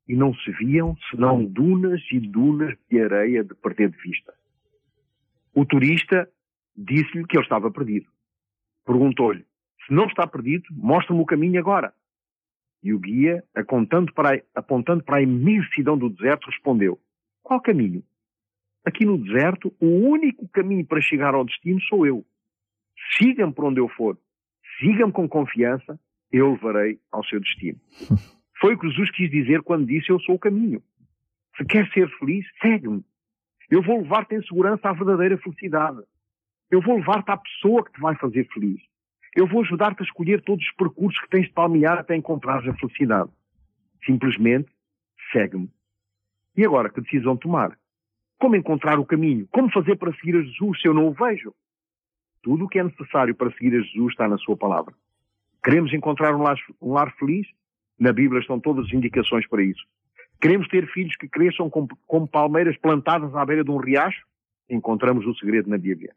e 0.08 0.16
não 0.16 0.34
se 0.34 0.52
viam 0.52 0.96
senão 1.10 1.44
dunas 1.44 2.02
e 2.12 2.20
dunas 2.20 2.76
de 2.90 3.02
areia 3.02 3.44
de 3.44 3.54
perder 3.54 3.92
de 3.92 3.98
vista. 3.98 4.34
O 5.54 5.66
turista 5.66 6.28
disse-lhe 6.76 7.26
que 7.26 7.38
ele 7.38 7.44
estava 7.44 7.70
perdido. 7.70 8.10
Perguntou-lhe: 8.86 9.46
Se 9.86 9.94
não 9.94 10.06
está 10.06 10.26
perdido, 10.26 10.66
mostra-me 10.72 11.22
o 11.22 11.26
caminho 11.26 11.60
agora. 11.60 11.94
E 12.84 12.94
o 12.94 13.00
guia, 13.00 13.44
apontando 13.56 14.12
para, 14.14 14.36
a, 14.36 14.42
apontando 14.56 15.04
para 15.04 15.18
a 15.18 15.22
imensidão 15.22 15.98
do 15.98 16.10
deserto, 16.10 16.50
respondeu: 16.50 17.00
Qual 17.44 17.62
caminho? 17.62 18.04
Aqui 18.84 19.06
no 19.06 19.18
deserto, 19.18 19.74
o 19.80 19.86
único 19.86 20.48
caminho 20.50 20.86
para 20.86 21.02
chegar 21.02 21.36
ao 21.36 21.46
destino 21.46 21.80
sou 21.82 22.06
eu. 22.06 22.26
Siga-me 23.18 23.54
por 23.54 23.66
onde 23.66 23.80
eu 23.80 23.88
for. 23.90 24.18
Siga-me 24.80 25.12
com 25.12 25.30
confiança, 25.30 26.00
eu 26.32 26.54
levarei 26.54 27.00
ao 27.12 27.24
seu 27.26 27.40
destino. 27.40 27.80
Foi 28.60 28.76
o 28.76 28.80
que 28.80 28.90
Jesus 28.90 29.12
quis 29.12 29.30
dizer 29.30 29.62
quando 29.62 29.86
disse: 29.86 30.10
Eu 30.10 30.20
sou 30.20 30.36
o 30.36 30.40
caminho. 30.40 30.82
Se 31.58 31.66
quer 31.66 31.88
ser 31.92 32.10
feliz, 32.18 32.46
segue-me. 32.62 33.04
Eu 33.70 33.82
vou 33.82 34.02
levar-te 34.02 34.36
em 34.36 34.42
segurança 34.44 34.90
à 34.90 34.94
verdadeira 34.94 35.38
felicidade. 35.38 36.02
Eu 36.70 36.82
vou 36.82 36.98
levar-te 36.98 37.30
à 37.32 37.38
pessoa 37.38 37.84
que 37.84 37.92
te 37.92 38.00
vai 38.00 38.16
fazer 38.16 38.48
feliz. 38.54 38.82
Eu 39.36 39.48
vou 39.48 39.62
ajudar-te 39.62 40.02
a 40.02 40.06
escolher 40.06 40.42
todos 40.42 40.66
os 40.66 40.72
percursos 40.74 41.20
que 41.22 41.30
tens 41.30 41.48
de 41.48 41.54
palmear 41.54 41.98
até 41.98 42.16
encontrares 42.16 42.68
a 42.68 42.74
felicidade. 42.74 43.30
Simplesmente 44.06 44.70
segue-me. 45.32 45.70
E 46.56 46.66
agora, 46.66 46.90
que 46.90 47.02
decisão 47.02 47.38
tomar? 47.38 47.78
Como 48.38 48.56
encontrar 48.56 49.00
o 49.00 49.06
caminho? 49.06 49.48
Como 49.52 49.72
fazer 49.72 49.96
para 49.96 50.14
seguir 50.14 50.36
a 50.36 50.42
Jesus 50.42 50.82
se 50.82 50.88
eu 50.88 50.94
não 50.94 51.08
o 51.08 51.14
vejo? 51.14 51.54
Tudo 52.42 52.66
o 52.66 52.68
que 52.68 52.80
é 52.80 52.84
necessário 52.84 53.34
para 53.36 53.52
seguir 53.52 53.74
a 53.78 53.82
Jesus 53.82 54.12
está 54.12 54.28
na 54.28 54.38
sua 54.38 54.58
palavra. 54.58 54.94
Queremos 55.64 55.94
encontrar 55.94 56.36
um 56.36 56.42
lar, 56.42 56.58
um 56.82 56.94
lar 56.94 57.14
feliz? 57.18 57.48
Na 58.00 58.12
Bíblia 58.12 58.42
estão 58.42 58.60
todas 58.60 58.88
as 58.88 58.94
indicações 58.94 59.48
para 59.48 59.64
isso. 59.64 59.86
Queremos 60.42 60.68
ter 60.68 60.92
filhos 60.92 61.16
que 61.16 61.30
cresçam 61.30 61.70
como, 61.70 61.88
como 62.08 62.28
palmeiras 62.28 62.76
plantadas 62.78 63.34
à 63.36 63.46
beira 63.46 63.64
de 63.64 63.70
um 63.70 63.78
riacho? 63.78 64.26
Encontramos 64.68 65.26
o 65.28 65.36
segredo 65.36 65.70
na 65.70 65.78
Bíblia. 65.78 66.16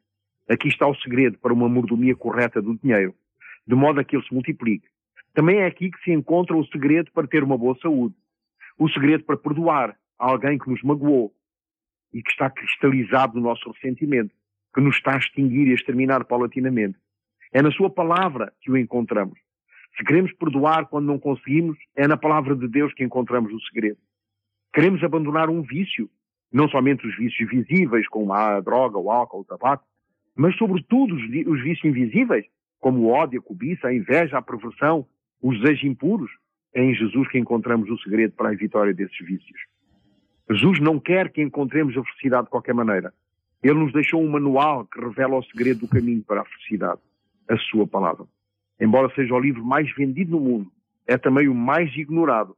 Aqui 0.48 0.68
está 0.68 0.86
o 0.86 0.94
segredo 0.96 1.38
para 1.38 1.54
uma 1.54 1.68
mordomia 1.68 2.14
correta 2.14 2.60
do 2.60 2.76
dinheiro, 2.76 3.14
de 3.66 3.74
modo 3.74 4.00
a 4.00 4.04
que 4.04 4.14
ele 4.14 4.26
se 4.26 4.34
multiplique. 4.34 4.86
Também 5.32 5.58
é 5.58 5.66
aqui 5.66 5.90
que 5.90 6.02
se 6.04 6.12
encontra 6.12 6.56
o 6.56 6.66
segredo 6.66 7.10
para 7.12 7.26
ter 7.26 7.42
uma 7.42 7.56
boa 7.56 7.76
saúde. 7.80 8.14
O 8.78 8.88
segredo 8.88 9.24
para 9.24 9.36
perdoar 9.36 9.96
alguém 10.18 10.58
que 10.58 10.68
nos 10.68 10.82
magoou 10.82 11.34
e 12.12 12.22
que 12.22 12.30
está 12.30 12.50
cristalizado 12.50 13.34
no 13.34 13.42
nosso 13.42 13.70
ressentimento, 13.70 14.34
que 14.74 14.80
nos 14.80 14.96
está 14.96 15.14
a 15.14 15.18
extinguir 15.18 15.68
e 15.68 15.72
a 15.72 15.74
exterminar 15.74 16.24
paulatinamente. 16.24 16.98
É 17.52 17.62
na 17.62 17.70
sua 17.70 17.88
palavra 17.88 18.52
que 18.60 18.70
o 18.70 18.76
encontramos. 18.76 19.38
Se 19.96 20.04
queremos 20.04 20.32
perdoar 20.32 20.86
quando 20.86 21.06
não 21.06 21.18
conseguimos, 21.18 21.78
é 21.96 22.06
na 22.06 22.16
palavra 22.16 22.54
de 22.54 22.68
Deus 22.68 22.92
que 22.92 23.04
encontramos 23.04 23.52
o 23.52 23.60
segredo. 23.60 23.98
Queremos 24.72 25.02
abandonar 25.02 25.48
um 25.48 25.62
vício, 25.62 26.10
não 26.52 26.68
somente 26.68 27.06
os 27.06 27.16
vícios 27.16 27.48
visíveis, 27.48 28.08
como 28.08 28.32
a 28.32 28.60
droga, 28.60 28.98
o 28.98 29.10
álcool, 29.10 29.40
o 29.40 29.44
tabaco, 29.44 29.84
mas 30.36 30.56
sobretudo 30.56 31.14
os, 31.14 31.22
os 31.22 31.62
vícios 31.62 31.84
invisíveis, 31.84 32.44
como 32.80 33.00
o 33.00 33.08
ódio, 33.08 33.40
a 33.40 33.42
cobiça, 33.42 33.88
a 33.88 33.94
inveja, 33.94 34.38
a 34.38 34.42
perversão, 34.42 35.06
os 35.42 35.58
desejos 35.60 35.84
impuros, 35.84 36.30
é 36.74 36.82
em 36.82 36.94
Jesus 36.94 37.28
que 37.28 37.38
encontramos 37.38 37.88
o 37.88 37.98
segredo 37.98 38.32
para 38.32 38.50
a 38.50 38.54
vitória 38.54 38.92
desses 38.92 39.16
vícios. 39.18 39.60
Jesus 40.50 40.80
não 40.80 40.98
quer 40.98 41.30
que 41.30 41.40
encontremos 41.40 41.96
a 41.96 42.04
felicidade 42.04 42.44
de 42.44 42.50
qualquer 42.50 42.74
maneira. 42.74 43.14
Ele 43.62 43.78
nos 43.78 43.92
deixou 43.92 44.22
um 44.22 44.28
manual 44.28 44.84
que 44.84 45.00
revela 45.00 45.36
o 45.36 45.42
segredo 45.44 45.80
do 45.80 45.88
caminho 45.88 46.22
para 46.22 46.42
a 46.42 46.44
felicidade, 46.44 47.00
a 47.48 47.56
sua 47.56 47.86
palavra. 47.86 48.26
Embora 48.78 49.14
seja 49.14 49.34
o 49.34 49.38
livro 49.38 49.64
mais 49.64 49.90
vendido 49.94 50.32
no 50.32 50.40
mundo, 50.40 50.70
é 51.06 51.16
também 51.16 51.48
o 51.48 51.54
mais 51.54 51.94
ignorado 51.96 52.56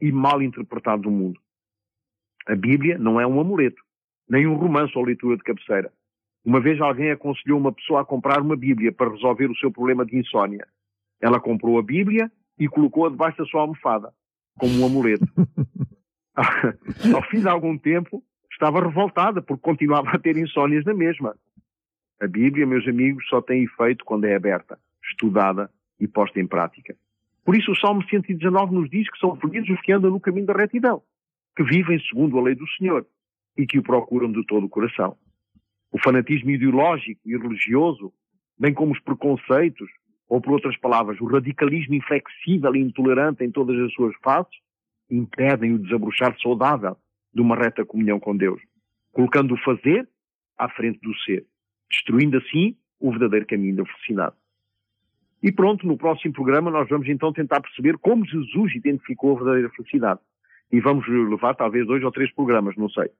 e 0.00 0.12
mal 0.12 0.42
interpretado 0.42 1.02
do 1.02 1.10
mundo. 1.10 1.40
A 2.46 2.56
Bíblia 2.56 2.98
não 2.98 3.20
é 3.20 3.26
um 3.26 3.40
amuleto, 3.40 3.82
nem 4.28 4.46
um 4.46 4.54
romance 4.54 4.92
ou 4.96 5.04
leitura 5.04 5.36
de 5.36 5.42
cabeceira. 5.42 5.92
Uma 6.44 6.60
vez 6.60 6.80
alguém 6.80 7.10
aconselhou 7.12 7.58
uma 7.58 7.72
pessoa 7.72 8.00
a 8.00 8.04
comprar 8.04 8.40
uma 8.42 8.56
Bíblia 8.56 8.92
para 8.92 9.10
resolver 9.10 9.48
o 9.50 9.56
seu 9.56 9.70
problema 9.70 10.04
de 10.04 10.16
insônia. 10.16 10.66
Ela 11.20 11.40
comprou 11.40 11.78
a 11.78 11.82
Bíblia 11.82 12.30
e 12.58 12.68
colocou-a 12.68 13.10
debaixo 13.10 13.38
da 13.38 13.44
sua 13.44 13.60
almofada, 13.60 14.12
como 14.58 14.80
um 14.80 14.86
amuleto. 14.86 15.26
Ao 17.14 17.22
fim 17.30 17.40
de 17.40 17.48
algum 17.48 17.78
tempo, 17.78 18.22
estava 18.50 18.80
revoltada 18.80 19.40
porque 19.40 19.62
continuava 19.62 20.10
a 20.10 20.18
ter 20.18 20.36
insónias 20.36 20.84
na 20.84 20.92
mesma. 20.92 21.36
A 22.20 22.26
Bíblia, 22.26 22.66
meus 22.66 22.86
amigos, 22.88 23.24
só 23.28 23.40
tem 23.40 23.62
efeito 23.62 24.04
quando 24.04 24.24
é 24.24 24.34
aberta, 24.34 24.78
estudada 25.10 25.70
e 26.00 26.08
posta 26.08 26.40
em 26.40 26.46
prática. 26.46 26.96
Por 27.44 27.56
isso 27.56 27.70
o 27.70 27.76
Salmo 27.76 28.02
119 28.08 28.74
nos 28.74 28.90
diz 28.90 29.08
que 29.08 29.18
são 29.18 29.36
felizes 29.36 29.70
os 29.70 29.80
que 29.80 29.92
andam 29.92 30.10
no 30.10 30.20
caminho 30.20 30.46
da 30.46 30.54
retidão, 30.54 31.02
que 31.56 31.62
vivem 31.62 32.00
segundo 32.00 32.36
a 32.38 32.42
lei 32.42 32.54
do 32.56 32.68
Senhor 32.70 33.06
e 33.56 33.64
que 33.66 33.78
o 33.78 33.82
procuram 33.82 34.30
de 34.32 34.44
todo 34.44 34.66
o 34.66 34.68
coração 34.68 35.16
o 35.92 35.98
fanatismo 35.98 36.50
ideológico 36.50 37.20
e 37.26 37.36
religioso, 37.36 38.12
bem 38.58 38.72
como 38.72 38.92
os 38.92 39.00
preconceitos, 39.00 39.88
ou 40.28 40.40
por 40.40 40.54
outras 40.54 40.76
palavras, 40.78 41.20
o 41.20 41.26
radicalismo 41.26 41.94
inflexível 41.94 42.74
e 42.74 42.80
intolerante 42.80 43.44
em 43.44 43.50
todas 43.50 43.78
as 43.78 43.92
suas 43.92 44.14
faces, 44.22 44.56
impedem 45.10 45.74
o 45.74 45.78
desabrochar 45.78 46.34
saudável 46.40 46.96
de 47.34 47.42
uma 47.42 47.54
reta 47.54 47.84
comunhão 47.84 48.18
com 48.18 48.34
Deus, 48.34 48.60
colocando 49.12 49.52
o 49.52 49.58
fazer 49.58 50.08
à 50.56 50.70
frente 50.70 50.98
do 51.00 51.14
ser, 51.18 51.44
destruindo 51.90 52.38
assim 52.38 52.74
o 52.98 53.10
verdadeiro 53.10 53.46
caminho 53.46 53.76
da 53.76 53.84
felicidade. 53.84 54.34
E 55.42 55.52
pronto, 55.52 55.86
no 55.86 55.98
próximo 55.98 56.32
programa 56.32 56.70
nós 56.70 56.88
vamos 56.88 57.08
então 57.08 57.32
tentar 57.32 57.60
perceber 57.60 57.98
como 57.98 58.24
Jesus 58.24 58.74
identificou 58.74 59.32
a 59.32 59.40
verdadeira 59.40 59.70
felicidade. 59.70 60.20
E 60.70 60.80
vamos 60.80 61.06
levar 61.06 61.54
talvez 61.54 61.86
dois 61.86 62.02
ou 62.02 62.10
três 62.10 62.32
programas, 62.32 62.76
não 62.76 62.88
sei. 62.88 63.10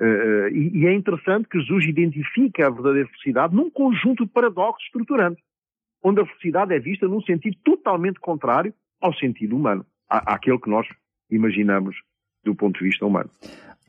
Uh, 0.00 0.48
e, 0.52 0.80
e, 0.80 0.86
é 0.86 0.94
interessante 0.94 1.48
que 1.48 1.58
Jesus 1.58 1.86
identifica 1.86 2.66
a 2.66 2.70
verdadeira 2.70 3.08
felicidade 3.08 3.54
num 3.54 3.70
conjunto 3.70 4.26
de 4.26 4.30
paradoxos 4.30 4.84
estruturantes, 4.84 5.42
onde 6.02 6.20
a 6.20 6.26
felicidade 6.26 6.74
é 6.74 6.78
vista 6.78 7.08
num 7.08 7.22
sentido 7.22 7.56
totalmente 7.64 8.20
contrário 8.20 8.74
ao 9.00 9.14
sentido 9.14 9.56
humano, 9.56 9.86
à, 10.08 10.34
àquele 10.34 10.58
que 10.58 10.68
nós 10.68 10.86
imaginamos 11.30 11.96
do 12.44 12.54
ponto 12.54 12.78
de 12.78 12.84
vista 12.84 13.06
humano. 13.06 13.30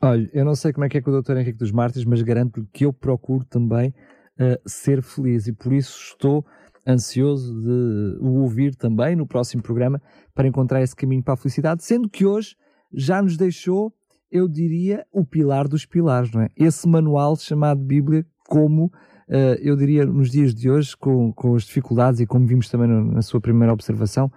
Olha, 0.00 0.30
eu 0.32 0.44
não 0.44 0.54
sei 0.54 0.72
como 0.72 0.86
é 0.86 0.88
que 0.88 0.96
é 0.96 1.02
com 1.02 1.10
o 1.10 1.22
Dr. 1.22 1.36
Henrique 1.36 1.58
dos 1.58 1.72
Mártires, 1.72 2.06
mas 2.06 2.22
garanto-lhe 2.22 2.66
que 2.72 2.86
eu 2.86 2.92
procuro 2.92 3.44
também 3.44 3.90
uh, 3.90 4.68
ser 4.68 5.02
feliz 5.02 5.46
e 5.46 5.52
por 5.52 5.72
isso 5.72 5.98
estou 6.00 6.44
ansioso 6.86 7.52
de 7.60 8.18
o 8.20 8.40
ouvir 8.40 8.74
também 8.74 9.14
no 9.14 9.26
próximo 9.26 9.62
programa 9.62 10.00
para 10.34 10.48
encontrar 10.48 10.82
esse 10.82 10.96
caminho 10.96 11.22
para 11.22 11.34
a 11.34 11.36
felicidade, 11.36 11.84
sendo 11.84 12.08
que 12.08 12.24
hoje 12.24 12.56
já 12.92 13.20
nos 13.20 13.36
deixou 13.36 13.92
eu 14.30 14.48
diria, 14.48 15.06
o 15.12 15.24
pilar 15.24 15.66
dos 15.66 15.86
pilares, 15.86 16.30
não 16.32 16.42
é? 16.42 16.48
Esse 16.56 16.88
manual 16.88 17.36
chamado 17.36 17.80
Bíblia, 17.80 18.26
como 18.46 18.86
uh, 18.86 19.54
eu 19.60 19.76
diria 19.76 20.04
nos 20.04 20.30
dias 20.30 20.54
de 20.54 20.70
hoje, 20.70 20.96
com, 20.96 21.32
com 21.32 21.54
as 21.54 21.64
dificuldades 21.64 22.20
e 22.20 22.26
como 22.26 22.46
vimos 22.46 22.68
também 22.68 22.88
na 22.88 23.22
sua 23.22 23.40
primeira 23.40 23.72
observação, 23.72 24.30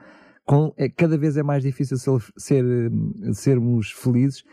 com, 0.46 0.74
é, 0.78 0.90
cada 0.90 1.18
vez 1.18 1.38
é 1.38 1.44
mais 1.44 1.64
difícil 1.64 1.98
ser, 1.98 2.12
ser, 2.36 2.66
eh, 2.66 3.34
sermos 3.34 3.92
felizes, 3.92 4.44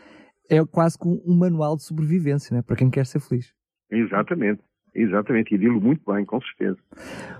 é 0.49 0.63
quase 0.63 0.97
como 0.97 1.21
um 1.25 1.35
manual 1.35 1.75
de 1.75 1.83
sobrevivência, 1.83 2.53
não 2.53 2.59
é? 2.59 2.61
Para 2.61 2.75
quem 2.75 2.89
quer 2.89 3.05
ser 3.05 3.19
feliz. 3.19 3.53
Exatamente. 3.91 4.61
Exatamente, 4.93 5.53
e 5.53 5.57
dilo 5.57 5.79
muito 5.79 6.01
bem, 6.11 6.25
com 6.25 6.39
certeza. 6.41 6.77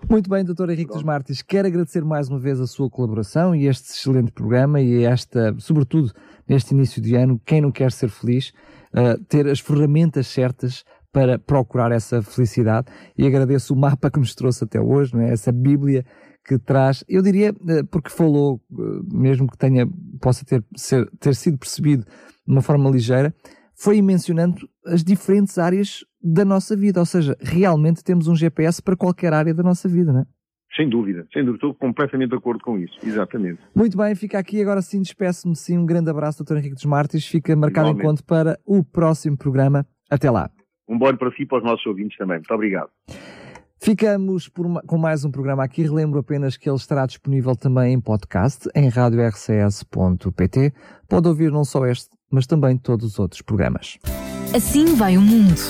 Muito 0.10 0.30
bem, 0.30 0.44
doutor 0.44 0.70
Henrique 0.70 0.94
dos 0.94 1.04
Martins, 1.04 1.42
quero 1.42 1.68
agradecer 1.68 2.04
mais 2.04 2.30
uma 2.30 2.40
vez 2.40 2.60
a 2.60 2.68
sua 2.68 2.90
colaboração 2.90 3.56
e 3.56 3.68
este 3.68 3.90
excelente 3.90 4.32
programa 4.32 4.80
e 4.80 5.04
esta, 5.04 5.56
sobretudo 5.58 6.12
neste 6.48 6.74
início 6.74 7.02
de 7.02 7.16
ano, 7.16 7.42
quem 7.46 7.62
não 7.62 7.72
quer 7.72 7.92
ser 7.92 8.10
feliz, 8.10 8.54
uh, 8.94 9.24
ter 9.26 9.48
as 9.48 9.60
ferramentas 9.60 10.28
certas 10.28 10.84
para 11.12 11.40
procurar 11.40 11.92
essa 11.92 12.22
felicidade 12.22 12.88
e 13.18 13.26
agradeço 13.26 13.74
o 13.74 13.78
mapa 13.78 14.12
que 14.12 14.20
nos 14.20 14.36
trouxe 14.36 14.64
até 14.64 14.80
hoje, 14.80 15.16
não 15.16 15.22
é? 15.22 15.32
essa 15.32 15.52
Bíblia 15.52 16.06
que 16.46 16.58
traz, 16.58 17.04
eu 17.08 17.22
diria, 17.22 17.52
uh, 17.52 17.86
porque 17.92 18.10
falou, 18.10 18.62
uh, 18.72 19.18
mesmo 19.18 19.48
que 19.48 19.58
tenha, 19.58 19.88
possa 20.22 20.46
ter, 20.46 20.64
ser, 20.76 21.10
ter 21.20 21.36
sido 21.36 21.58
percebido 21.58 22.04
de 22.04 22.54
uma 22.54 22.62
forma 22.62 22.90
ligeira, 22.90 23.34
foi 23.82 24.02
mencionando 24.02 24.68
as 24.86 25.04
diferentes 25.04 25.58
áreas 25.58 26.04
da 26.22 26.44
nossa 26.44 26.76
vida, 26.76 27.00
ou 27.00 27.06
seja, 27.06 27.38
realmente 27.40 28.04
temos 28.04 28.28
um 28.28 28.36
GPS 28.36 28.82
para 28.84 28.98
qualquer 28.98 29.34
área 29.34 29.54
da 29.54 29.64
nossa 29.64 29.88
vida, 29.88 30.12
não 30.12 30.20
é? 30.22 30.26
Sem 30.76 30.90
dúvida, 30.90 31.26
sem 31.34 31.44
dúvida, 31.44 31.66
estou 31.66 31.74
completamente 31.74 32.30
de 32.30 32.36
acordo 32.36 32.62
com 32.64 32.78
isso, 32.78 32.94
exatamente. 33.04 33.60
Muito 33.74 33.98
bem, 33.98 34.14
fica 34.16 34.38
aqui 34.38 34.62
agora 34.62 34.82
sim, 34.82 35.02
despeço-me 35.02 35.56
sim, 35.56 35.78
um 35.78 35.86
grande 35.86 36.10
abraço, 36.10 36.44
Dr. 36.44 36.58
Henrique 36.58 36.76
dos 36.76 36.86
Martins, 36.86 37.26
fica 37.26 37.56
marcado 37.56 37.88
Igualmente. 37.88 38.06
encontro 38.06 38.26
para 38.26 38.60
o 38.66 38.84
próximo 38.84 39.38
programa, 39.38 39.86
até 40.10 40.30
lá. 40.30 40.50
Um 40.88 40.98
bom 40.98 41.16
para 41.16 41.32
si 41.32 41.44
e 41.44 41.46
para 41.46 41.60
os 41.60 41.64
nossos 41.64 41.86
ouvintes 41.86 42.18
também, 42.18 42.38
muito 42.38 42.54
obrigado. 42.54 42.90
Ficamos 43.82 44.50
com 44.86 44.98
mais 44.98 45.24
um 45.24 45.32
programa 45.32 45.64
aqui. 45.64 45.84
Relembro 45.84 46.20
apenas 46.20 46.58
que 46.58 46.70
ele 46.70 46.76
estará 46.76 47.06
disponível 47.06 47.56
também 47.56 47.94
em 47.94 48.00
podcast 48.00 48.70
em 48.76 48.90
radiorcs.pt. 48.90 50.74
Pode 51.08 51.28
ouvir 51.30 51.50
não 51.50 51.64
só 51.64 51.86
este, 51.86 52.10
mas 52.30 52.46
também 52.46 52.78
todos 52.78 53.14
os 53.14 53.20
outros 53.20 53.42
programas. 53.42 53.98
Assim 54.54 54.96
vai 54.96 55.18
o 55.18 55.22
mundo. 55.22 55.62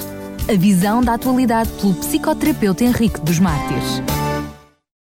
A 0.51 0.57
visão 0.57 1.01
da 1.01 1.13
atualidade 1.13 1.69
pelo 1.73 1.93
psicoterapeuta 1.93 2.83
Henrique 2.83 3.21
dos 3.21 3.37
Mártires. 3.37 4.01